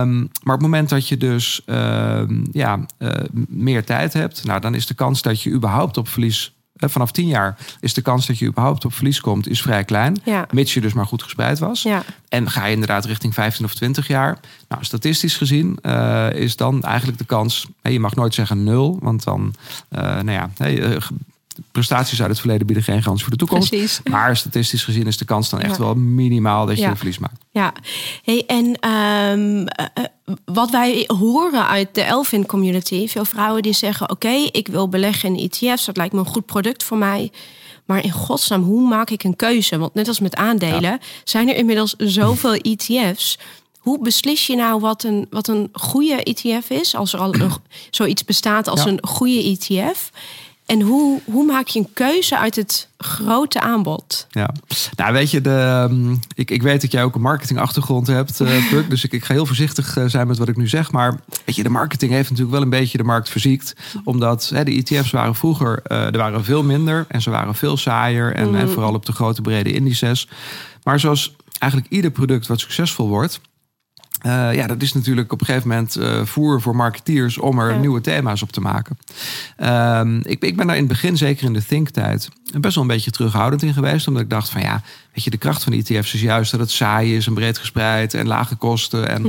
Um, 0.00 0.18
maar 0.18 0.54
op 0.54 0.60
het 0.60 0.70
moment 0.70 0.88
dat 0.88 1.08
je 1.08 1.16
dus 1.16 1.62
uh, 1.66 2.20
ja, 2.52 2.80
uh, 2.98 3.10
meer 3.48 3.84
tijd 3.84 4.12
hebt, 4.12 4.44
nou, 4.44 4.60
dan 4.60 4.74
is 4.74 4.86
de 4.86 4.94
kans 4.94 5.22
dat 5.22 5.42
je 5.42 5.50
überhaupt 5.50 5.96
op 5.96 6.08
verlies 6.08 6.52
Eh, 6.57 6.57
vanaf 6.78 7.10
10 7.10 7.26
jaar 7.26 7.56
is 7.80 7.94
de 7.94 8.02
kans 8.02 8.26
dat 8.26 8.38
je 8.38 8.46
überhaupt 8.46 8.84
op 8.84 8.94
verlies 8.94 9.20
komt, 9.20 9.48
is 9.48 9.62
vrij 9.62 9.84
klein. 9.84 10.16
Ja. 10.24 10.46
Mits 10.50 10.74
je 10.74 10.80
dus 10.80 10.92
maar 10.92 11.06
goed 11.06 11.22
gespreid 11.22 11.58
was. 11.58 11.82
Ja. 11.82 12.02
En 12.28 12.50
ga 12.50 12.66
je 12.66 12.72
inderdaad 12.72 13.04
richting 13.04 13.34
15 13.34 13.64
of 13.64 13.74
20 13.74 14.06
jaar. 14.06 14.38
Nou, 14.68 14.84
statistisch 14.84 15.36
gezien 15.36 15.78
eh, 15.82 16.32
is 16.32 16.56
dan 16.56 16.82
eigenlijk 16.82 17.18
de 17.18 17.24
kans. 17.24 17.66
je 17.82 18.00
mag 18.00 18.14
nooit 18.14 18.34
zeggen 18.34 18.64
nul, 18.64 18.98
want 19.02 19.24
dan, 19.24 19.54
eh, 19.88 20.02
nou 20.02 20.30
ja, 20.30 20.50
eh, 20.56 20.96
prestaties 21.72 22.20
uit 22.20 22.30
het 22.30 22.38
verleden 22.38 22.66
bieden 22.66 22.84
geen 22.84 23.02
garantie 23.02 23.24
voor 23.24 23.32
de 23.32 23.38
toekomst. 23.38 23.68
Precies. 23.68 24.00
Maar 24.10 24.36
statistisch 24.36 24.82
gezien 24.84 25.06
is 25.06 25.16
de 25.16 25.24
kans 25.24 25.48
dan 25.50 25.60
echt 25.60 25.76
Ja. 25.76 25.82
wel 25.82 25.94
minimaal 25.94 26.66
dat 26.66 26.76
je 26.76 26.82
Ja. 26.82 26.90
een 26.90 26.96
verlies 26.96 27.18
maakt. 27.18 27.44
Ja, 27.50 27.72
hey, 28.24 28.44
en 28.46 28.74
ehm, 28.80 29.66
eh, 29.66 29.86
eh, 29.94 30.04
wat 30.44 30.70
wij 30.70 31.04
horen 31.06 31.66
uit 31.66 31.94
de 31.94 32.02
Elfin 32.02 32.46
community, 32.46 33.08
veel 33.08 33.24
vrouwen 33.24 33.62
die 33.62 33.72
zeggen: 33.72 34.10
Oké, 34.10 34.28
ik 34.52 34.68
wil 34.68 34.88
beleggen 34.88 35.36
in 35.36 35.50
ETF's, 35.50 35.84
dat 35.84 35.96
lijkt 35.96 36.12
me 36.12 36.18
een 36.18 36.26
goed 36.26 36.46
product 36.46 36.84
voor 36.84 36.98
mij. 36.98 37.30
Maar 37.86 38.04
in 38.04 38.10
godsnaam, 38.12 38.62
hoe 38.62 38.88
maak 38.88 39.10
ik 39.10 39.24
een 39.24 39.36
keuze? 39.36 39.78
Want 39.78 39.94
net 39.94 40.08
als 40.08 40.20
met 40.20 40.36
aandelen, 40.36 40.98
zijn 41.24 41.48
er 41.48 41.56
inmiddels 41.56 41.94
zoveel 41.98 42.54
ETF's. 42.54 43.38
Hoe 43.78 43.98
beslis 44.02 44.46
je 44.46 44.56
nou 44.56 44.80
wat 44.80 45.02
een, 45.04 45.26
wat 45.30 45.48
een 45.48 45.68
goede 45.72 46.22
ETF 46.22 46.70
is, 46.70 46.94
als 46.94 47.12
er 47.12 47.18
al 47.20 47.34
een, 47.34 47.50
zoiets 47.90 48.24
bestaat 48.24 48.68
als 48.68 48.82
Ja. 48.82 48.88
een 48.90 48.98
goede 49.02 49.42
ETF? 49.58 50.10
En 50.68 50.80
hoe, 50.80 51.20
hoe 51.24 51.44
maak 51.44 51.66
je 51.66 51.78
een 51.78 51.92
keuze 51.92 52.38
uit 52.38 52.56
het 52.56 52.88
grote 52.98 53.60
aanbod? 53.60 54.26
Ja, 54.30 54.50
nou 54.96 55.12
weet 55.12 55.30
je, 55.30 55.40
de, 55.40 55.50
ehm, 55.50 56.14
ik, 56.34 56.50
ik 56.50 56.62
weet 56.62 56.80
dat 56.80 56.92
jij 56.92 57.04
ook 57.04 57.14
een 57.14 57.20
marketingachtergrond 57.20 58.06
hebt, 58.06 58.40
eh 58.40 58.68
Puk. 58.70 58.90
Dus 58.90 59.04
ik, 59.04 59.12
ik 59.12 59.24
ga 59.24 59.34
heel 59.34 59.46
voorzichtig 59.46 59.96
eh, 59.96 60.04
zijn 60.06 60.26
met 60.26 60.38
wat 60.38 60.48
ik 60.48 60.56
nu 60.56 60.68
zeg. 60.68 60.92
Maar 60.92 61.20
weet 61.44 61.56
je, 61.56 61.62
de 61.62 61.68
marketing 61.68 62.12
heeft 62.12 62.30
natuurlijk 62.30 62.56
wel 62.56 62.64
een 62.64 62.70
beetje 62.70 62.98
de 62.98 63.04
markt 63.04 63.28
verziekt. 63.28 63.74
Omdat 64.04 64.50
hè, 64.54 64.64
de 64.64 64.70
ETF's 64.70 65.10
waren 65.10 65.34
vroeger, 65.34 65.80
eh, 65.82 66.04
er 66.04 66.16
waren 66.16 66.44
veel 66.44 66.62
minder 66.62 67.04
en 67.08 67.22
ze 67.22 67.30
waren 67.30 67.54
veel 67.54 67.76
saaier. 67.76 68.34
En, 68.34 68.54
en 68.54 68.68
vooral 68.68 68.94
op 68.94 69.06
de 69.06 69.12
grote 69.12 69.42
brede 69.42 69.72
indices. 69.72 70.28
Maar 70.82 71.00
zoals 71.00 71.34
eigenlijk 71.58 71.92
ieder 71.92 72.10
product 72.10 72.46
wat 72.46 72.60
succesvol 72.60 73.08
wordt. 73.08 73.40
Eh, 74.20 74.54
ja, 74.54 74.66
dat 74.66 74.82
is 74.82 74.92
natuurlijk 74.92 75.32
op 75.32 75.40
een 75.40 75.46
gegeven 75.46 75.68
moment 75.68 75.96
eh, 75.96 76.24
voer 76.24 76.60
voor 76.60 76.76
marketeers 76.76 77.38
om 77.38 77.58
er 77.58 77.72
Ja. 77.72 77.78
nieuwe 77.78 78.00
thema's 78.00 78.42
op 78.42 78.52
te 78.52 78.60
maken. 78.60 78.98
Ehm, 79.56 80.16
ik, 80.22 80.42
ik 80.42 80.56
ben 80.56 80.66
daar 80.66 80.76
in 80.76 80.82
het 80.82 80.92
begin, 80.92 81.16
zeker 81.16 81.46
in 81.46 81.52
de 81.52 81.64
think-tijd, 81.64 82.28
best 82.60 82.74
wel 82.74 82.84
een 82.84 82.90
beetje 82.90 83.10
terughoudend 83.10 83.62
in 83.62 83.72
geweest. 83.72 84.08
Omdat 84.08 84.22
ik 84.22 84.30
dacht 84.30 84.50
van 84.50 84.60
ja, 84.60 84.82
weet 85.14 85.24
je, 85.24 85.30
de 85.30 85.36
kracht 85.36 85.62
van 85.64 85.72
ETF's 85.72 86.14
is 86.14 86.20
juist 86.20 86.50
dat 86.50 86.60
het 86.60 86.70
saai 86.70 87.16
is 87.16 87.26
en 87.26 87.34
breed 87.34 87.58
gespreid 87.58 88.14
en 88.14 88.26
lage 88.26 88.56
kosten. 88.56 89.08
En 89.08 89.26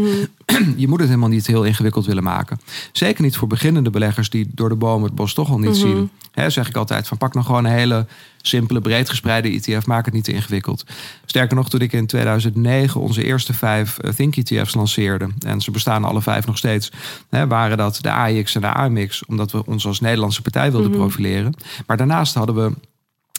je 0.77 0.87
moet 0.87 0.99
het 0.99 1.07
helemaal 1.07 1.29
niet 1.29 1.47
heel 1.47 1.63
ingewikkeld 1.63 2.05
willen 2.05 2.23
maken. 2.23 2.59
Zeker 2.91 3.23
niet 3.23 3.37
voor 3.37 3.47
beginnende 3.47 3.89
beleggers 3.89 4.29
die 4.29 4.47
door 4.51 4.69
de 4.69 4.75
bomen 4.75 5.05
het 5.05 5.15
bos 5.15 5.33
toch 5.33 5.49
al 5.49 5.59
niet 5.59 5.75
zien. 5.75 6.09
Hè, 6.31 6.49
zeg 6.49 6.67
ik 6.67 6.75
altijd 6.75 7.07
van 7.07 7.17
pak 7.17 7.33
nou 7.33 7.45
gewoon 7.45 7.65
een 7.65 7.71
hele 7.71 8.05
simpele, 8.41 8.81
breed 8.81 9.09
gespreide 9.09 9.49
ETF. 9.49 9.85
Maak 9.85 10.05
het 10.05 10.13
niet 10.13 10.23
te 10.23 10.31
ingewikkeld. 10.31 10.83
Sterker 11.25 11.55
nog, 11.55 11.69
toen 11.69 11.79
ik 11.79 11.93
in 11.93 12.05
2009 12.05 13.01
onze 13.01 13.23
eerste 13.23 13.53
vijf 13.53 13.97
eh, 13.97 14.11
Think 14.11 14.35
ETF's 14.35 14.73
lanceerde. 14.73 15.27
En 15.45 15.61
ze 15.61 15.71
bestaan 15.71 16.03
alle 16.03 16.21
vijf 16.21 16.45
nog 16.45 16.57
steeds. 16.57 16.91
Hè, 17.29 17.47
waren 17.47 17.77
dat 17.77 17.97
de 18.01 18.11
AIX 18.11 18.55
en 18.55 18.61
de 18.61 18.73
AMX. 18.73 19.25
Omdat 19.25 19.51
we 19.51 19.65
ons 19.65 19.85
als 19.85 19.99
Nederlandse 19.99 20.41
partij 20.41 20.71
wilden 20.71 20.91
profileren. 20.91 21.53
Maar 21.85 21.97
daarnaast 21.97 22.33
hadden 22.33 22.55
we 22.55 22.71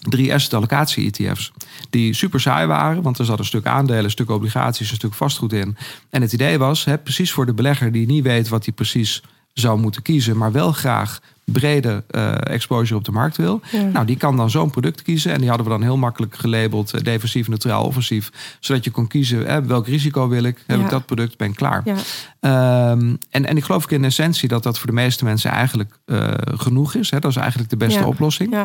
drie 0.08 0.34
asset 0.34 0.54
allocatie 0.54 1.10
ETF's. 1.12 1.52
Die 1.90 2.14
super 2.14 2.40
saai 2.40 2.66
waren, 2.66 3.02
want 3.02 3.18
er 3.18 3.24
zat 3.24 3.38
een 3.38 3.44
stuk 3.44 3.66
aandelen, 3.66 4.04
een 4.04 4.10
stuk 4.10 4.30
obligaties, 4.30 4.90
een 4.90 4.96
stuk 4.96 5.14
vastgoed 5.14 5.52
in. 5.52 5.76
En 6.10 6.22
het 6.22 6.32
idee 6.32 6.58
was, 6.58 6.84
hè, 6.84 6.98
precies 6.98 7.32
voor 7.32 7.46
de 7.46 7.54
belegger 7.54 7.92
die 7.92 8.06
niet 8.06 8.22
weet 8.22 8.48
wat 8.48 8.64
hij 8.64 8.74
precies 8.74 9.22
zou 9.52 9.78
moeten 9.80 10.02
kiezen, 10.02 10.36
maar 10.36 10.52
wel 10.52 10.72
graag 10.72 11.20
brede 11.44 12.04
eh, 12.10 12.32
exposure 12.40 12.96
op 12.98 13.04
de 13.04 13.12
markt 13.12 13.36
wil. 13.36 13.60
Ja. 13.72 13.82
Nou, 13.82 14.06
die 14.06 14.16
kan 14.16 14.36
dan 14.36 14.50
zo'n 14.50 14.70
product 14.70 15.02
kiezen. 15.02 15.32
En 15.32 15.38
die 15.38 15.48
hadden 15.48 15.66
we 15.66 15.72
dan 15.72 15.82
heel 15.82 15.96
makkelijk 15.96 16.36
gelabeld 16.36 16.92
eh, 16.94 17.02
defensief, 17.02 17.48
neutraal, 17.48 17.84
offensief. 17.84 18.30
Zodat 18.60 18.84
je 18.84 18.90
kon 18.90 19.06
kiezen, 19.06 19.46
hè, 19.46 19.62
welk 19.64 19.86
risico 19.86 20.28
wil 20.28 20.42
ik? 20.42 20.62
Heb 20.66 20.78
Ja. 20.78 20.84
ik 20.84 20.90
dat 20.90 21.06
product? 21.06 21.36
Ben 21.36 21.48
ik 21.48 21.54
klaar? 21.56 21.82
Ja. 21.84 21.94
Ehm, 22.40 23.14
en, 23.30 23.46
en 23.46 23.56
ik 23.56 23.64
geloof 23.64 23.82
ook 23.84 23.90
in 23.90 24.04
essentie 24.04 24.48
dat 24.48 24.62
dat 24.62 24.78
voor 24.78 24.86
de 24.86 24.92
meeste 24.92 25.24
mensen 25.24 25.50
eigenlijk 25.50 25.98
eh, 26.04 26.28
genoeg 26.44 26.94
is. 26.94 27.10
Hè? 27.10 27.18
Dat 27.18 27.30
is 27.30 27.36
eigenlijk 27.36 27.70
de 27.70 27.76
beste 27.76 28.04
oplossing. 28.04 28.56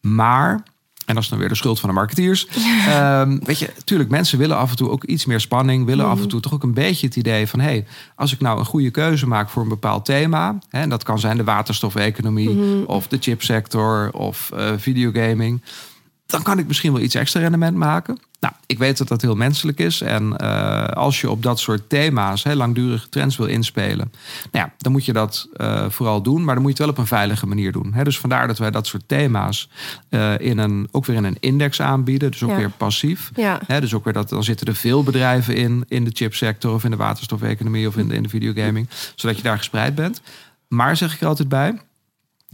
Maar, 0.00 0.62
en 1.10 1.16
dat 1.16 1.24
is 1.24 1.30
dan 1.30 1.38
weer 1.38 1.48
de 1.48 1.54
schuld 1.54 1.80
van 1.80 1.88
de 1.88 1.94
marketeers. 1.94 2.46
ehm, 2.88 3.38
weet 3.42 3.58
je, 3.58 3.70
tuurlijk, 3.84 4.10
mensen 4.10 4.38
willen 4.38 4.56
af 4.56 4.70
en 4.70 4.76
toe 4.76 4.90
ook 4.90 5.04
iets 5.04 5.24
meer 5.24 5.40
spanning. 5.40 5.86
Willen 5.86 6.06
af 6.06 6.20
en 6.20 6.28
toe 6.28 6.40
toch 6.40 6.52
ook 6.52 6.62
een 6.62 6.74
beetje 6.74 7.06
het 7.06 7.16
idee 7.16 7.46
van... 7.46 7.60
hé, 7.60 7.66
hey, 7.66 7.86
als 8.14 8.32
ik 8.32 8.40
nou 8.40 8.58
een 8.58 8.64
goede 8.64 8.90
keuze 8.90 9.26
maak 9.26 9.48
voor 9.48 9.62
een 9.62 9.68
bepaald 9.68 10.04
thema... 10.04 10.58
Hè, 10.68 10.80
en 10.80 10.88
dat 10.88 11.02
kan 11.02 11.18
zijn 11.18 11.36
de 11.36 11.44
waterstofeconomie... 11.44 12.86
of 12.86 13.06
de 13.06 13.16
chipsector 13.20 14.10
of 14.12 14.50
eh, 14.56 14.72
videogaming... 14.76 15.62
dan 16.30 16.42
kan 16.42 16.58
ik 16.58 16.66
misschien 16.66 16.92
wel 16.92 17.02
iets 17.02 17.14
extra 17.14 17.40
rendement 17.40 17.76
maken. 17.76 18.18
Nou, 18.40 18.54
ik 18.66 18.78
weet 18.78 18.98
dat 18.98 19.08
dat 19.08 19.22
heel 19.22 19.34
menselijk 19.34 19.78
is. 19.78 20.00
En 20.00 20.36
eh, 20.36 20.84
als 20.84 21.20
je 21.20 21.30
op 21.30 21.42
dat 21.42 21.58
soort 21.60 21.88
thema's, 21.88 22.42
hè, 22.42 22.54
langdurige 22.54 23.08
trends 23.08 23.36
wil 23.36 23.46
inspelen... 23.46 24.12
Nou 24.52 24.66
ja, 24.66 24.72
dan 24.78 24.92
moet 24.92 25.04
je 25.04 25.12
dat 25.12 25.48
eh, 25.56 25.88
vooral 25.90 26.22
doen. 26.22 26.44
Maar 26.44 26.54
dan 26.54 26.62
moet 26.62 26.76
je 26.76 26.82
het 26.82 26.86
wel 26.86 26.88
op 26.88 26.98
een 26.98 27.16
veilige 27.16 27.46
manier 27.46 27.72
doen. 27.72 27.92
Hè. 27.94 28.04
Dus 28.04 28.18
vandaar 28.18 28.46
dat 28.46 28.58
wij 28.58 28.70
dat 28.70 28.86
soort 28.86 29.02
thema's 29.06 29.68
eh, 30.08 30.38
in 30.38 30.58
een, 30.58 30.88
ook 30.90 31.06
weer 31.06 31.16
in 31.16 31.24
een 31.24 31.36
index 31.40 31.80
aanbieden. 31.80 32.30
Dus 32.30 32.42
ook 32.42 32.50
Ja. 32.50 32.56
weer 32.56 32.70
passief. 32.70 33.30
Ja. 33.34 33.60
Hè, 33.66 33.80
dus 33.80 33.94
ook 33.94 34.04
weer 34.04 34.12
dat, 34.12 34.28
dan 34.28 34.44
zitten 34.44 34.66
er 34.66 34.74
veel 34.74 35.02
bedrijven 35.02 35.54
in, 35.56 35.84
in 35.88 36.04
de 36.04 36.10
chipsector 36.14 36.74
of 36.74 36.84
in 36.84 36.90
de 36.90 36.96
waterstofeconomie 36.96 37.86
of 37.88 37.96
in 37.96 38.08
de, 38.08 38.14
in 38.14 38.22
de 38.22 38.28
videogaming, 38.28 38.88
zodat 39.14 39.36
je 39.36 39.42
daar 39.42 39.58
gespreid 39.58 39.94
bent. 39.94 40.20
Maar 40.68 40.96
zeg 40.96 41.14
ik 41.14 41.20
er 41.20 41.26
altijd 41.26 41.48
bij, 41.48 41.80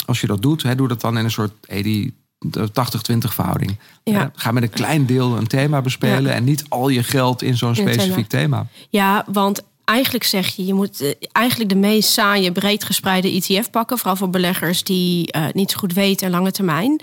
als 0.06 0.20
je 0.20 0.26
dat 0.26 0.42
doet, 0.42 0.62
hè, 0.62 0.74
doe 0.74 0.88
dat 0.88 1.00
dan 1.00 1.18
in 1.18 1.24
een 1.24 1.30
soort 1.30 1.52
hey, 1.66 1.82
die 1.82 2.14
80-20 2.44 3.18
verhouding. 3.18 3.78
Ja. 4.04 4.30
Ga 4.34 4.50
met 4.50 4.62
een 4.62 4.70
klein 4.70 5.06
deel 5.06 5.36
een 5.36 5.46
thema 5.46 5.80
bespelen 5.80 6.30
Ja. 6.30 6.36
en 6.36 6.44
niet 6.44 6.64
al 6.68 6.88
je 6.88 7.02
geld 7.02 7.42
in 7.42 7.56
zo'n 7.56 7.74
specifiek 7.74 8.28
thema. 8.28 8.66
Ja, 8.90 9.24
want 9.32 9.62
eigenlijk 9.86 10.24
zeg 10.24 10.48
je, 10.48 10.66
je 10.66 10.74
moet 10.74 11.00
eh, 11.00 11.10
eigenlijk 11.32 11.70
de 11.70 11.76
meest 11.76 12.10
saaie, 12.10 12.52
breed 12.52 12.84
gespreide 12.84 13.30
ETF 13.30 13.70
pakken. 13.70 13.98
Vooral 13.98 14.16
voor 14.16 14.30
beleggers 14.30 14.84
die 14.84 15.32
eh, 15.32 15.44
niet 15.52 15.70
zo 15.70 15.78
goed 15.78 15.92
weten 15.92 16.26
en 16.26 16.32
lange 16.32 16.50
termijn. 16.50 17.00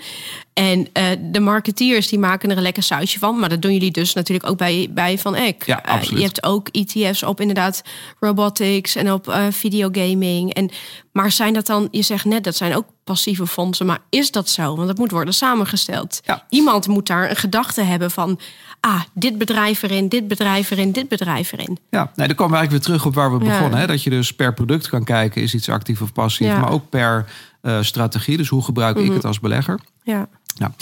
En 0.52 0.88
eh, 0.92 1.06
de 1.20 1.40
marketeers 1.40 2.08
die 2.08 2.18
maken 2.18 2.50
er 2.50 2.56
een 2.56 2.62
lekker 2.62 2.82
sausje 2.82 3.18
van. 3.18 3.38
Maar 3.38 3.48
dat 3.48 3.62
doen 3.62 3.72
jullie 3.72 3.90
dus 3.90 4.12
natuurlijk 4.12 4.48
ook 4.48 4.58
bij, 4.58 4.88
bij 4.90 5.18
Van 5.18 5.34
Eck. 5.34 5.66
Ja, 5.66 6.00
je 6.10 6.22
hebt 6.22 6.42
ook 6.42 6.68
ETF's 6.68 7.22
op 7.22 7.40
inderdaad 7.40 7.82
robotics 8.20 8.96
en 8.96 9.12
op 9.12 9.36
videogaming. 9.50 10.54
En, 10.54 10.70
maar 11.12 11.32
zijn 11.32 11.52
dat 11.52 11.66
dan, 11.66 11.88
je 11.90 12.02
zegt 12.02 12.24
net, 12.24 12.44
dat 12.44 12.56
zijn 12.56 12.76
ook 12.76 12.86
passieve 13.04 13.46
fondsen. 13.46 13.86
Maar 13.86 14.02
is 14.10 14.30
dat 14.30 14.48
zo? 14.48 14.76
Want 14.76 14.88
het 14.88 14.98
moet 14.98 15.10
worden 15.10 15.34
samengesteld. 15.34 16.20
Ja. 16.24 16.46
Iemand 16.48 16.86
moet 16.86 17.06
daar 17.06 17.30
een 17.30 17.36
gedachte 17.36 17.82
hebben 17.82 18.10
van... 18.10 18.38
ah, 18.84 19.00
dit 19.12 19.38
bedrijf 19.38 19.82
erin, 19.82 20.08
dit 20.08 20.28
bedrijf 20.28 20.70
erin, 20.70 20.92
dit 20.92 21.08
bedrijf 21.08 21.52
erin. 21.52 21.78
Ja, 21.90 22.10
nee, 22.14 22.26
dan 22.26 22.36
komen 22.36 22.52
we 22.52 22.58
eigenlijk 22.58 22.70
weer 22.70 22.80
terug 22.80 23.06
op 23.06 23.14
waar 23.14 23.38
we 23.38 23.44
Ja. 23.44 23.50
begonnen. 23.50 23.78
Hè? 23.78 23.86
Dat 23.86 24.02
je 24.02 24.10
dus 24.10 24.34
per 24.34 24.54
product 24.54 24.88
kan 24.88 25.04
kijken, 25.04 25.42
is 25.42 25.54
iets 25.54 25.68
actief 25.68 26.02
of 26.02 26.12
passief. 26.12 26.46
Ja. 26.46 26.58
Maar 26.58 26.70
ook 26.70 26.88
per 26.88 27.26
eh, 27.60 27.82
strategie. 27.82 28.36
Dus 28.36 28.48
hoe 28.48 28.62
gebruik 28.64 28.96
ik 28.96 29.12
het 29.12 29.24
als 29.24 29.40
belegger? 29.40 29.80
Ja. 30.02 30.28
Nou, 30.56 30.72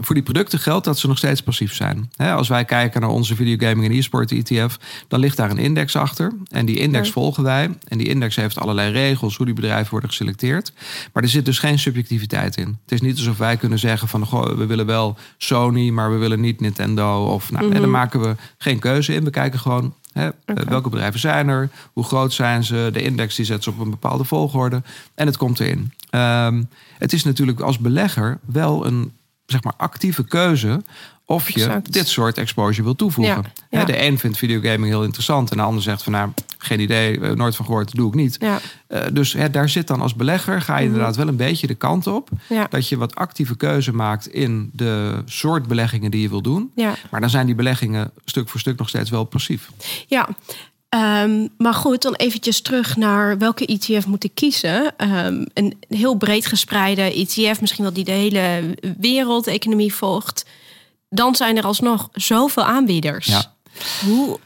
voor 0.00 0.14
die 0.14 0.24
producten 0.24 0.58
geldt 0.58 0.84
dat 0.84 0.98
ze 0.98 1.06
nog 1.06 1.18
steeds 1.18 1.42
passief 1.42 1.74
zijn. 1.74 2.10
Als 2.16 2.48
wij 2.48 2.64
kijken 2.64 3.00
naar 3.00 3.10
onze 3.10 3.34
videogaming 3.34 3.90
en 3.92 3.98
e-sport 3.98 4.32
ETF, 4.32 4.78
dan 5.08 5.20
ligt 5.20 5.36
daar 5.36 5.50
een 5.50 5.58
index 5.58 5.96
achter. 5.96 6.32
En 6.50 6.66
die 6.66 6.76
index 6.76 7.06
Ja. 7.06 7.12
volgen 7.12 7.42
wij. 7.42 7.70
En 7.88 7.98
die 7.98 8.08
index 8.08 8.36
heeft 8.36 8.58
allerlei 8.58 8.92
regels 8.92 9.36
hoe 9.36 9.46
die 9.46 9.54
bedrijven 9.54 9.90
worden 9.90 10.08
geselecteerd. 10.08 10.72
Maar 11.12 11.22
er 11.22 11.28
zit 11.28 11.44
dus 11.44 11.58
geen 11.58 11.78
subjectiviteit 11.78 12.56
in. 12.56 12.78
Het 12.82 12.92
is 12.92 13.00
niet 13.00 13.16
alsof 13.16 13.36
wij 13.38 13.56
kunnen 13.56 13.78
zeggen 13.78 14.08
van 14.08 14.26
goh, 14.26 14.56
we 14.56 14.66
willen 14.66 14.86
wel 14.86 15.16
Sony, 15.38 15.90
maar 15.90 16.12
we 16.12 16.16
willen 16.16 16.40
niet 16.40 16.60
Nintendo. 16.60 17.24
Of 17.24 17.50
nou, 17.52 17.72
hè, 17.72 17.80
daar 17.80 17.88
maken 17.88 18.20
we 18.20 18.36
geen 18.58 18.78
keuze 18.78 19.14
in. 19.14 19.24
We 19.24 19.30
kijken 19.30 19.58
gewoon 19.58 19.94
Hè, 20.12 20.28
Oké. 20.28 20.64
Welke 20.64 20.88
bedrijven 20.88 21.20
zijn 21.20 21.48
er? 21.48 21.68
Hoe 21.92 22.04
groot 22.04 22.32
zijn 22.32 22.64
ze? 22.64 22.90
De 22.92 23.02
index 23.02 23.34
die 23.36 23.44
zet 23.44 23.62
ze 23.62 23.70
op 23.70 23.78
een 23.78 23.90
bepaalde 23.90 24.24
volgorde. 24.24 24.82
En 25.14 25.26
het 25.26 25.36
komt 25.36 25.60
erin. 25.60 25.92
Ehm, 26.10 26.62
het 26.98 27.12
is 27.12 27.24
natuurlijk 27.24 27.60
als 27.60 27.78
belegger 27.78 28.38
wel 28.46 28.86
een 28.86 29.12
zeg 29.46 29.62
maar, 29.62 29.74
actieve 29.76 30.24
keuze 30.24 30.82
of 31.24 31.50
je 31.50 31.60
Exact. 31.60 31.92
dit 31.92 32.08
soort 32.08 32.38
exposure 32.38 32.82
wil 32.82 32.94
toevoegen. 32.96 33.34
Ja, 33.42 33.50
ja. 33.70 33.78
Hè, 33.78 33.84
De 33.84 34.02
een 34.02 34.18
vindt 34.18 34.38
videogaming 34.38 34.86
heel 34.86 35.04
interessant 35.04 35.50
en 35.50 35.56
de 35.56 35.62
ander 35.62 35.82
zegt 35.82 36.02
van 36.02 36.12
nou, 36.12 36.30
geen 36.64 36.80
idee, 36.80 37.20
eh, 37.20 37.30
nooit 37.30 37.56
van 37.56 37.64
gehoord, 37.64 37.94
doe 37.94 38.08
ik 38.08 38.14
niet. 38.14 38.36
Ja. 38.40 38.60
Eh, 38.86 39.02
dus 39.12 39.32
hè, 39.32 39.50
daar 39.50 39.68
zit 39.68 39.86
dan 39.86 40.00
als 40.00 40.14
belegger, 40.14 40.60
ga 40.60 40.78
je 40.78 40.86
inderdaad 40.86 41.16
wel 41.16 41.28
een 41.28 41.36
beetje 41.36 41.66
de 41.66 41.74
kant 41.74 42.06
op 42.06 42.28
Ja. 42.48 42.66
dat 42.70 42.88
je 42.88 42.96
wat 42.96 43.14
actieve 43.14 43.56
keuze 43.56 43.92
maakt 43.94 44.28
in 44.28 44.70
de 44.72 45.22
soort 45.24 45.66
beleggingen 45.68 46.10
die 46.10 46.20
je 46.22 46.28
wil 46.28 46.42
doen. 46.42 46.70
Ja. 46.74 46.94
Maar 47.10 47.20
dan 47.20 47.30
zijn 47.30 47.46
die 47.46 47.54
beleggingen 47.54 48.10
stuk 48.24 48.48
voor 48.48 48.60
stuk 48.60 48.78
nog 48.78 48.88
steeds 48.88 49.10
wel 49.10 49.24
passief. 49.24 49.70
Ja, 50.06 50.28
Ehm, 50.90 51.46
maar 51.58 51.74
goed, 51.74 52.02
dan 52.02 52.14
eventjes 52.14 52.60
terug 52.60 52.96
naar 52.96 53.38
welke 53.38 53.66
ETF 53.66 54.06
moet 54.06 54.24
ik 54.24 54.34
kiezen. 54.34 54.96
Ehm, 54.96 55.44
een 55.54 55.76
heel 55.88 56.14
breed 56.14 56.46
gespreide 56.46 57.02
ETF, 57.02 57.60
misschien 57.60 57.84
wel 57.84 57.92
die 57.92 58.04
de 58.04 58.10
hele 58.10 58.74
wereldeconomie 58.98 59.94
volgt. 59.94 60.46
Dan 61.08 61.34
zijn 61.34 61.56
er 61.56 61.64
alsnog 61.64 62.08
zoveel 62.12 62.64
aanbieders. 62.64 63.26
Ja. 63.26 63.54
Hoe, 64.04 64.38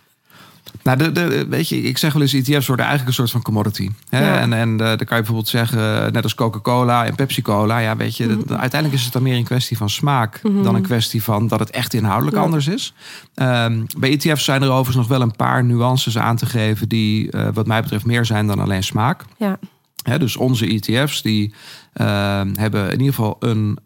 Nou, 0.85 0.99
de, 0.99 1.13
de, 1.13 1.47
weet 1.49 1.69
je, 1.69 1.83
ik 1.83 1.99
zeg 1.99 2.13
wel 2.13 2.23
eens, 2.23 2.33
ETF's 2.33 2.67
worden 2.67 2.87
eigenlijk 2.87 3.07
een 3.07 3.15
soort 3.15 3.31
van 3.31 3.43
commodity. 3.43 3.91
Hè? 4.09 4.27
Ja. 4.27 4.39
En, 4.39 4.53
en 4.53 4.69
uh, 4.71 4.77
dan 4.79 4.97
kan 4.97 4.97
je 4.97 5.07
bijvoorbeeld 5.07 5.49
zeggen, 5.49 6.13
net 6.13 6.23
als 6.23 6.35
Coca-Cola 6.35 7.05
en 7.07 7.15
Pepsi-Cola. 7.15 7.79
Ja, 7.79 7.97
weet 7.97 8.17
je, 8.17 8.27
Mhm. 8.27 8.37
dat- 8.47 8.59
uiteindelijk 8.59 8.93
is 9.01 9.05
het 9.05 9.13
dan 9.13 9.23
meer 9.23 9.37
een 9.37 9.45
kwestie 9.45 9.77
van 9.77 9.91
smaak 9.91 10.41
dan 10.63 10.75
een 10.75 10.83
kwestie 10.83 11.23
van 11.23 11.49
dat 11.49 11.61
het 11.61 11.71
echt 11.71 11.95
inhoudelijk 11.95 12.37
Ja. 12.37 12.43
anders 12.43 12.67
is. 12.69 12.95
Ehm, 13.35 13.83
bij 13.99 14.11
ETF's 14.11 14.45
zijn 14.45 14.63
er 14.63 14.69
overigens 14.69 14.97
nog 14.97 15.09
wel 15.09 15.21
een 15.21 15.37
paar 15.37 15.65
nuances 15.65 16.19
aan 16.19 16.37
te 16.37 16.47
geven 16.47 16.89
die, 16.89 17.31
eh, 17.31 17.49
wat 17.53 17.67
mij 17.67 17.83
betreft, 17.83 18.05
meer 18.05 18.25
zijn 18.25 18.47
dan 18.47 18.59
alleen 18.61 18.83
smaak. 18.83 19.23
Ja. 19.37 19.59
Hè, 20.03 20.19
dus 20.19 20.37
onze 20.37 20.67
ETF's 20.75 21.23
die 21.23 21.55
ehm, 21.93 22.49
hebben 22.55 22.85
in 22.85 22.99
ieder 22.99 23.15
geval 23.15 23.37
een 23.41 23.79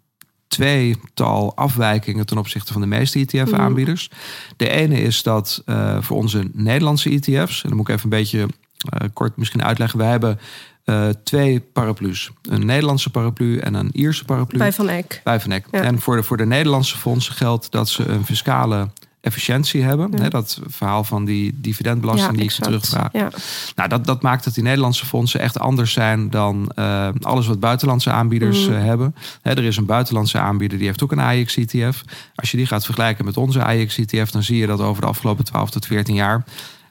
tweetal 0.49 1.57
afwijkingen 1.57 2.27
ten 2.27 2.39
opzichte 2.39 2.73
van 2.73 2.81
de 2.81 2.87
meeste 2.87 3.19
ETF-aanbieders. 3.19 4.11
De 4.57 4.69
ene 4.69 5.01
is 5.01 5.23
dat 5.23 5.63
eh, 5.67 5.97
voor 6.01 6.17
onze 6.17 6.51
Nederlandse 6.53 7.11
ETF's, 7.11 7.63
en 7.63 7.69
dan 7.69 7.77
moet 7.77 7.89
ik 7.89 7.95
even 7.95 8.13
een 8.13 8.19
beetje 8.19 8.47
eh, 8.89 9.09
kort 9.13 9.37
misschien 9.37 9.65
uitleggen, 9.65 9.99
we 9.99 10.05
hebben 10.05 10.39
eh, 10.85 11.09
twee 11.25 11.61
paraplu's. 11.61 12.31
Een 12.43 12.67
Nederlandse 12.67 13.11
paraplu 13.11 13.59
en 13.59 13.75
een 13.75 13.91
Ierse 13.93 14.25
paraplu. 14.25 14.59
Bij 14.59 14.73
Van 14.73 14.89
Eck. 14.89 15.21
Bij 15.25 15.41
Van 15.41 15.51
Eck. 15.51 15.67
Ja. 15.71 15.83
En 15.83 16.01
voor 16.01 16.17
de, 16.17 16.23
voor 16.23 16.37
de 16.37 16.47
Nederlandse 16.47 16.99
fondsen 16.99 17.35
geldt 17.35 17.71
dat 17.71 17.89
ze 17.89 18.07
een 18.07 18.25
fiscale 18.25 18.89
efficiëntie 19.29 19.83
hebben. 19.83 20.09
Ja. 20.17 20.23
Hè, 20.23 20.29
dat 20.29 20.61
verhaal 20.67 21.05
van 21.05 21.25
die 21.25 21.53
dividendbelasting 21.61 22.33
die 22.33 22.41
ik 22.43 22.47
exact. 22.49 22.65
terugvraag. 22.65 23.09
Ja. 23.13 23.29
Nou, 23.75 23.89
dat, 23.89 24.05
dat 24.07 24.23
maakt 24.23 24.45
dat 24.45 24.55
die 24.55 24.63
Nederlandse 24.63 25.07
fondsen 25.07 25.41
echt 25.41 25.59
anders 25.59 25.93
zijn 25.93 26.31
dan 26.31 26.71
eh, 26.75 27.09
alles 27.21 27.47
wat 27.47 27.61
buitenlandse 27.61 28.11
aanbieders 28.11 28.67
Mhm. 28.67 28.77
eh, 28.77 28.85
hebben. 28.85 29.15
Hè, 29.43 29.51
er 29.51 29.65
is 29.65 29.77
een 29.77 29.87
buitenlandse 29.87 30.39
aanbieder 30.39 30.79
die 30.79 30.87
heeft 30.87 31.03
ook 31.03 31.13
een 31.13 31.19
AX-ETF. 31.21 32.03
Als 32.35 32.51
je 32.51 32.57
die 32.57 32.67
gaat 32.67 32.85
vergelijken 32.85 33.25
met 33.25 33.37
onze 33.37 33.65
AX-ETF, 33.65 34.31
dan 34.31 34.43
zie 34.43 34.57
je 34.59 34.67
dat 34.67 34.81
over 34.81 35.03
de 35.03 35.09
afgelopen 35.09 35.45
12 35.45 35.71
tot 35.71 35.87
14 35.87 36.15
jaar 36.15 36.45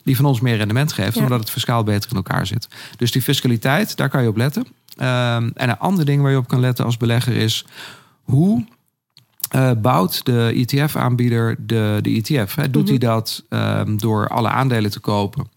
die 0.03 0.15
van 0.15 0.25
ons 0.25 0.39
meer 0.39 0.57
rendement 0.57 0.93
geeft, 0.93 1.15
Ja. 1.15 1.21
omdat 1.21 1.39
het 1.39 1.49
fiscaal 1.49 1.83
beter 1.83 2.09
in 2.09 2.15
elkaar 2.15 2.47
zit. 2.47 2.67
Dus 2.97 3.11
die 3.11 3.21
fiscaliteit, 3.21 3.97
daar 3.97 4.09
kan 4.09 4.21
je 4.21 4.27
op 4.29 4.37
letten. 4.37 4.67
Ehm, 4.97 5.49
en 5.53 5.69
een 5.69 5.77
ander 5.79 6.05
ding 6.05 6.21
waar 6.21 6.31
je 6.31 6.37
op 6.37 6.47
kan 6.47 6.59
letten 6.59 6.85
als 6.85 6.97
belegger 6.97 7.35
is 7.35 7.65
hoe 8.23 8.65
eh, 9.49 9.71
bouwt 9.77 10.25
de 10.25 10.51
ETF-aanbieder 10.67 11.55
de, 11.59 11.99
de 12.01 12.09
ETF? 12.23 12.55
Hè? 12.55 12.69
Doet 12.69 12.81
Mhm. 12.81 12.89
hij 12.89 12.97
dat 12.99 13.43
ehm, 13.49 13.97
door 13.97 14.27
alle 14.27 14.49
aandelen 14.49 14.91
te 14.91 14.99
kopen 14.99 15.47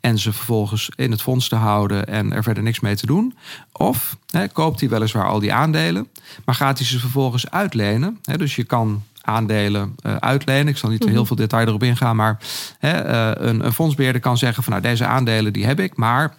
en 0.00 0.18
ze 0.18 0.32
vervolgens 0.32 0.90
in 0.96 1.10
het 1.10 1.22
fonds 1.22 1.48
te 1.48 1.56
houden 1.56 2.06
en 2.06 2.32
er 2.32 2.42
verder 2.42 2.62
niks 2.62 2.80
mee 2.80 2.96
te 2.96 3.06
doen? 3.06 3.34
Of 3.72 4.16
hè, 4.30 4.48
koopt 4.48 4.80
hij 4.80 4.88
weliswaar 4.88 5.28
al 5.28 5.38
die 5.40 5.52
aandelen, 5.52 6.08
maar 6.44 6.54
gaat 6.54 6.78
hij 6.78 6.86
ze 6.86 6.98
vervolgens 6.98 7.50
uitlenen? 7.50 8.18
Hè? 8.24 8.36
Dus 8.38 8.56
je 8.56 8.64
kan 8.64 9.02
aandelen 9.22 9.94
eh, 10.02 10.16
uitlenen. 10.16 10.68
Ik 10.68 10.76
zal 10.76 10.90
niet 10.90 11.02
Mhm. 11.04 11.10
heel 11.10 11.26
veel 11.26 11.36
detail 11.36 11.66
erop 11.66 11.82
ingaan, 11.82 12.16
maar 12.16 12.38
hè, 12.78 12.90
eh, 12.90 13.48
een, 13.48 13.64
een 13.66 13.72
fondsbeheerder 13.72 14.20
kan 14.20 14.38
zeggen 14.38 14.62
van 14.62 14.72
nou 14.72 14.84
deze 14.84 15.06
aandelen 15.06 15.52
die 15.52 15.66
heb 15.66 15.80
ik, 15.80 15.96
maar 15.96 16.34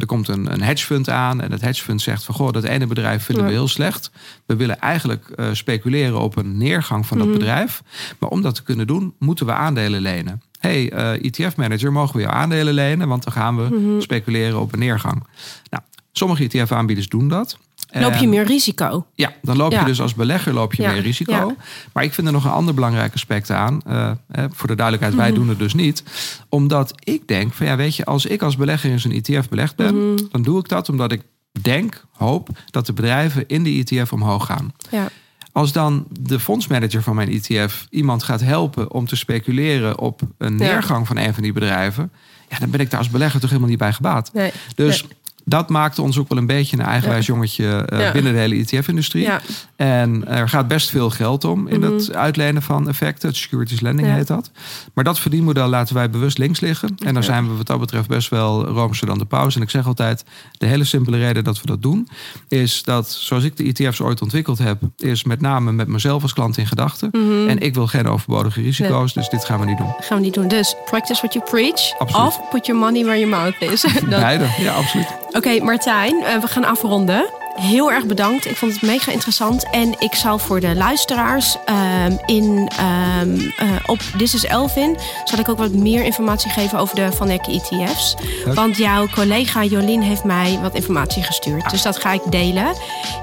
er 0.00 0.06
komt 0.06 0.28
een, 0.28 0.52
een 0.52 0.62
hedgefund 0.62 1.08
aan 1.10 1.40
en 1.40 1.52
het 1.52 1.60
hedgefund 1.60 2.02
zegt 2.02 2.24
van 2.24 2.34
goh, 2.34 2.52
dat 2.52 2.64
ene 2.64 2.86
bedrijf 2.86 3.24
vinden 3.24 3.44
we 3.44 3.50
heel 3.50 3.68
slecht. 3.68 4.10
We 4.46 4.56
willen 4.56 4.78
eigenlijk 4.80 5.28
eh, 5.28 5.46
speculeren 5.52 6.20
op 6.20 6.36
een 6.36 6.56
neergang 6.56 7.06
van 7.06 7.18
dat 7.18 7.26
Mhm. 7.26 7.36
bedrijf. 7.38 7.82
Maar 8.18 8.30
om 8.30 8.42
dat 8.42 8.54
te 8.54 8.62
kunnen 8.62 8.86
doen, 8.86 9.14
moeten 9.18 9.46
we 9.46 9.52
aandelen 9.52 10.00
lenen. 10.00 10.42
hey, 10.58 10.90
eh, 10.92 11.12
ETF-manager, 11.24 11.92
mogen 11.92 12.16
we 12.16 12.22
jou 12.22 12.34
aandelen 12.34 12.74
lenen? 12.74 13.08
Want 13.08 13.24
dan 13.24 13.32
gaan 13.32 13.56
we 13.56 13.62
Mhm. 13.76 14.00
speculeren 14.00 14.60
op 14.60 14.72
een 14.72 14.78
neergang. 14.78 15.26
Nou, 15.70 15.82
sommige 16.12 16.42
ETF-aanbieders 16.44 17.08
doen 17.08 17.28
dat. 17.28 17.58
Loop 17.92 18.12
je 18.14 18.18
En- 18.18 18.28
meer 18.28 18.44
risico? 18.44 19.06
ja, 19.14 19.32
dan 19.42 19.56
loop 19.56 19.72
je 19.72 19.84
dus 19.84 20.00
als 20.00 20.14
belegger 20.14 20.52
loop 20.52 20.74
je 20.74 20.82
Ja, 20.82 20.92
meer 20.92 21.00
risico. 21.00 21.32
ja. 21.32 21.54
Maar 21.92 22.04
ik 22.04 22.14
vind 22.14 22.26
er 22.26 22.32
nog 22.32 22.44
een 22.44 22.50
ander 22.50 22.74
belangrijk 22.74 23.14
aspect 23.14 23.50
aan. 23.50 23.80
Eh, 23.86 24.10
voor 24.52 24.68
de 24.68 24.74
duidelijkheid, 24.74 25.14
wij 25.18 25.28
Mhm. 25.30 25.38
doen 25.38 25.48
het 25.48 25.58
dus 25.58 25.74
niet. 25.74 26.02
Omdat 26.48 26.92
ik 27.04 27.28
denk 27.28 27.52
van 27.52 27.66
ja, 27.66 27.76
weet 27.76 27.96
je, 27.96 28.04
als 28.04 28.26
ik 28.26 28.42
als 28.42 28.56
belegger 28.56 28.90
in 28.90 29.00
zo'n 29.00 29.12
ETF 29.12 29.48
belegd 29.48 29.76
ben, 29.76 29.94
Mhm. 30.12 30.16
dan 30.30 30.42
doe 30.42 30.58
ik 30.58 30.68
dat 30.68 30.88
omdat 30.88 31.12
ik 31.12 31.22
denk, 31.60 32.04
hoop 32.12 32.48
dat 32.70 32.86
de 32.86 32.92
bedrijven 32.92 33.44
in 33.46 33.62
die 33.62 33.84
ETF 33.84 34.12
omhoog 34.12 34.46
gaan. 34.46 34.72
Ja. 34.90 35.08
Als 35.52 35.72
dan 35.72 36.06
de 36.20 36.40
fondsmanager 36.40 37.02
van 37.02 37.14
mijn 37.14 37.28
ETF 37.28 37.86
iemand 37.90 38.22
gaat 38.22 38.40
helpen 38.40 38.92
om 38.92 39.06
te 39.06 39.16
speculeren 39.16 39.98
op 39.98 40.20
een 40.38 40.56
neergang 40.56 41.06
van 41.06 41.16
een 41.16 41.34
van 41.34 41.42
die 41.42 41.52
bedrijven, 41.52 42.10
ja, 42.48 42.58
dan 42.58 42.70
ben 42.70 42.80
ik 42.80 42.90
daar 42.90 42.98
als 42.98 43.10
belegger 43.10 43.40
toch 43.40 43.48
helemaal 43.48 43.70
niet 43.70 43.78
bij 43.78 43.92
gebaat. 43.92 44.32
Nee. 44.32 44.52
Dus 44.74 45.04
dat 45.48 45.68
maakte 45.68 46.02
ons 46.02 46.18
ook 46.18 46.28
wel 46.28 46.38
een 46.38 46.46
beetje 46.46 46.76
een 46.78 46.84
eigenwijs 46.84 47.26
jongetje 47.26 47.84
eh, 47.86 48.00
Ja. 48.00 48.12
binnen 48.12 48.32
de 48.32 48.38
hele 48.38 48.54
ETF-industrie. 48.54 49.22
Ja. 49.22 49.40
En 49.76 50.28
er 50.28 50.48
gaat 50.48 50.68
best 50.68 50.90
veel 50.90 51.10
geld 51.10 51.44
om 51.44 51.68
in 51.68 51.80
Mhm. 51.80 51.92
het 51.92 52.14
uitlenen 52.14 52.62
van 52.62 52.88
effecten. 52.88 53.28
Het 53.28 53.36
securities 53.36 53.80
lending 53.80 54.08
heet 54.08 54.26
dat. 54.26 54.50
Maar 54.94 55.04
dat 55.04 55.18
verdienmodel 55.20 55.68
laten 55.68 55.94
wij 55.94 56.10
bewust 56.10 56.38
links 56.38 56.60
liggen. 56.60 56.88
En 56.88 57.14
daar 57.14 57.22
Ja. 57.22 57.28
zijn 57.28 57.48
we 57.48 57.56
wat 57.56 57.66
dat 57.66 57.80
betreft 57.80 58.08
best 58.08 58.28
wel 58.28 58.64
roomser 58.66 59.06
dan 59.06 59.18
de 59.18 59.24
pauze. 59.24 59.56
En 59.56 59.62
ik 59.62 59.70
zeg 59.70 59.86
altijd, 59.86 60.24
de 60.58 60.66
hele 60.66 60.84
simpele 60.84 61.16
reden 61.18 61.44
dat 61.44 61.60
we 61.60 61.66
dat 61.66 61.82
doen... 61.82 62.08
is 62.48 62.82
dat, 62.82 63.10
zoals 63.10 63.44
ik 63.44 63.56
de 63.56 63.64
ETF's 63.64 64.00
ooit 64.00 64.22
ontwikkeld 64.22 64.58
heb... 64.58 64.78
is 64.96 65.24
met 65.24 65.40
name 65.40 65.72
met 65.72 65.88
mezelf 65.88 66.22
als 66.22 66.32
klant 66.32 66.58
in 66.58 66.66
gedachten. 66.66 67.08
Mhm. 67.12 67.48
En 67.48 67.58
ik 67.58 67.74
wil 67.74 67.86
geen 67.86 68.06
overbodige 68.08 68.60
risico's, 68.62 69.12
dus 69.12 69.28
dit 69.28 69.44
gaan 69.44 69.60
we 69.60 69.66
niet 69.66 69.78
doen. 69.78 69.94
Gaan 70.00 70.18
we 70.18 70.24
niet 70.24 70.34
doen. 70.34 70.48
Dus 70.48 70.74
practice 70.84 71.20
what 71.20 71.32
you 71.32 71.44
preach. 71.50 71.98
Absoluut. 71.98 72.26
Of 72.26 72.40
put 72.50 72.66
your 72.66 72.80
money 72.80 73.02
where 73.04 73.18
your 73.20 73.36
mouth 73.36 73.72
is. 73.72 73.80
Dat- 74.08 74.08
Beide, 74.08 74.46
ja, 74.58 74.72
absoluut. 74.74 75.06
Oké, 75.38 75.62
Martijn, 75.62 76.24
eh, 76.24 76.40
we 76.40 76.46
gaan 76.46 76.64
afronden. 76.64 77.30
Heel 77.54 77.92
erg 77.92 78.06
bedankt. 78.06 78.46
Ik 78.46 78.56
vond 78.56 78.72
het 78.72 78.82
mega 78.82 79.12
interessant. 79.12 79.70
En 79.70 79.94
ik 79.98 80.14
zal 80.14 80.38
voor 80.38 80.60
de 80.60 80.74
luisteraars 80.74 81.56
ehm, 81.64 82.12
in, 82.26 82.70
ehm, 82.78 83.38
eh, 83.56 83.68
op 83.86 83.98
This 84.16 84.34
is 84.34 84.44
Elvin... 84.44 84.98
zal 85.24 85.38
ik 85.38 85.48
ook 85.48 85.58
wat 85.58 85.72
meer 85.72 86.04
informatie 86.04 86.50
geven 86.50 86.78
over 86.78 86.96
de 86.96 87.12
Van 87.12 87.28
Eck 87.28 87.46
ETF's. 87.46 88.16
Want 88.54 88.76
jouw 88.76 89.08
collega 89.08 89.64
Jolien 89.64 90.02
heeft 90.02 90.24
mij 90.24 90.58
wat 90.62 90.74
informatie 90.74 91.22
gestuurd. 91.22 91.70
Dus 91.70 91.82
dat 91.82 91.98
ga 91.98 92.12
ik 92.12 92.22
delen. 92.30 92.74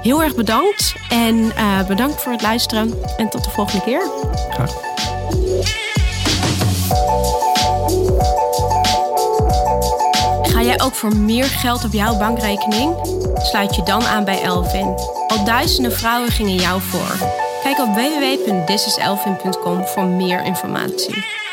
Heel 0.02 0.22
erg 0.22 0.34
bedankt. 0.34 0.94
En 1.08 1.52
eh, 1.56 1.86
bedankt 1.86 2.22
voor 2.22 2.32
het 2.32 2.42
luisteren. 2.42 2.94
En 3.16 3.28
tot 3.28 3.44
de 3.44 3.50
volgende 3.50 3.84
keer. 3.84 4.10
Graag. 4.50 4.95
Ook 10.82 10.94
voor 10.94 11.16
meer 11.16 11.44
geld 11.44 11.84
op 11.84 11.92
jouw 11.92 12.18
bankrekening? 12.18 12.94
Sluit 13.34 13.74
je 13.74 13.82
dan 13.82 14.02
aan 14.02 14.24
bij 14.24 14.42
Elvin. 14.42 14.94
Al 15.26 15.44
duizenden 15.44 15.92
vrouwen 15.92 16.30
gingen 16.30 16.54
jou 16.54 16.80
voor. 16.80 17.16
Kijk 17.62 17.78
op 17.78 17.94
www.thisiselvin.com 17.94 19.86
voor 19.86 20.04
meer 20.04 20.44
informatie. 20.44 21.45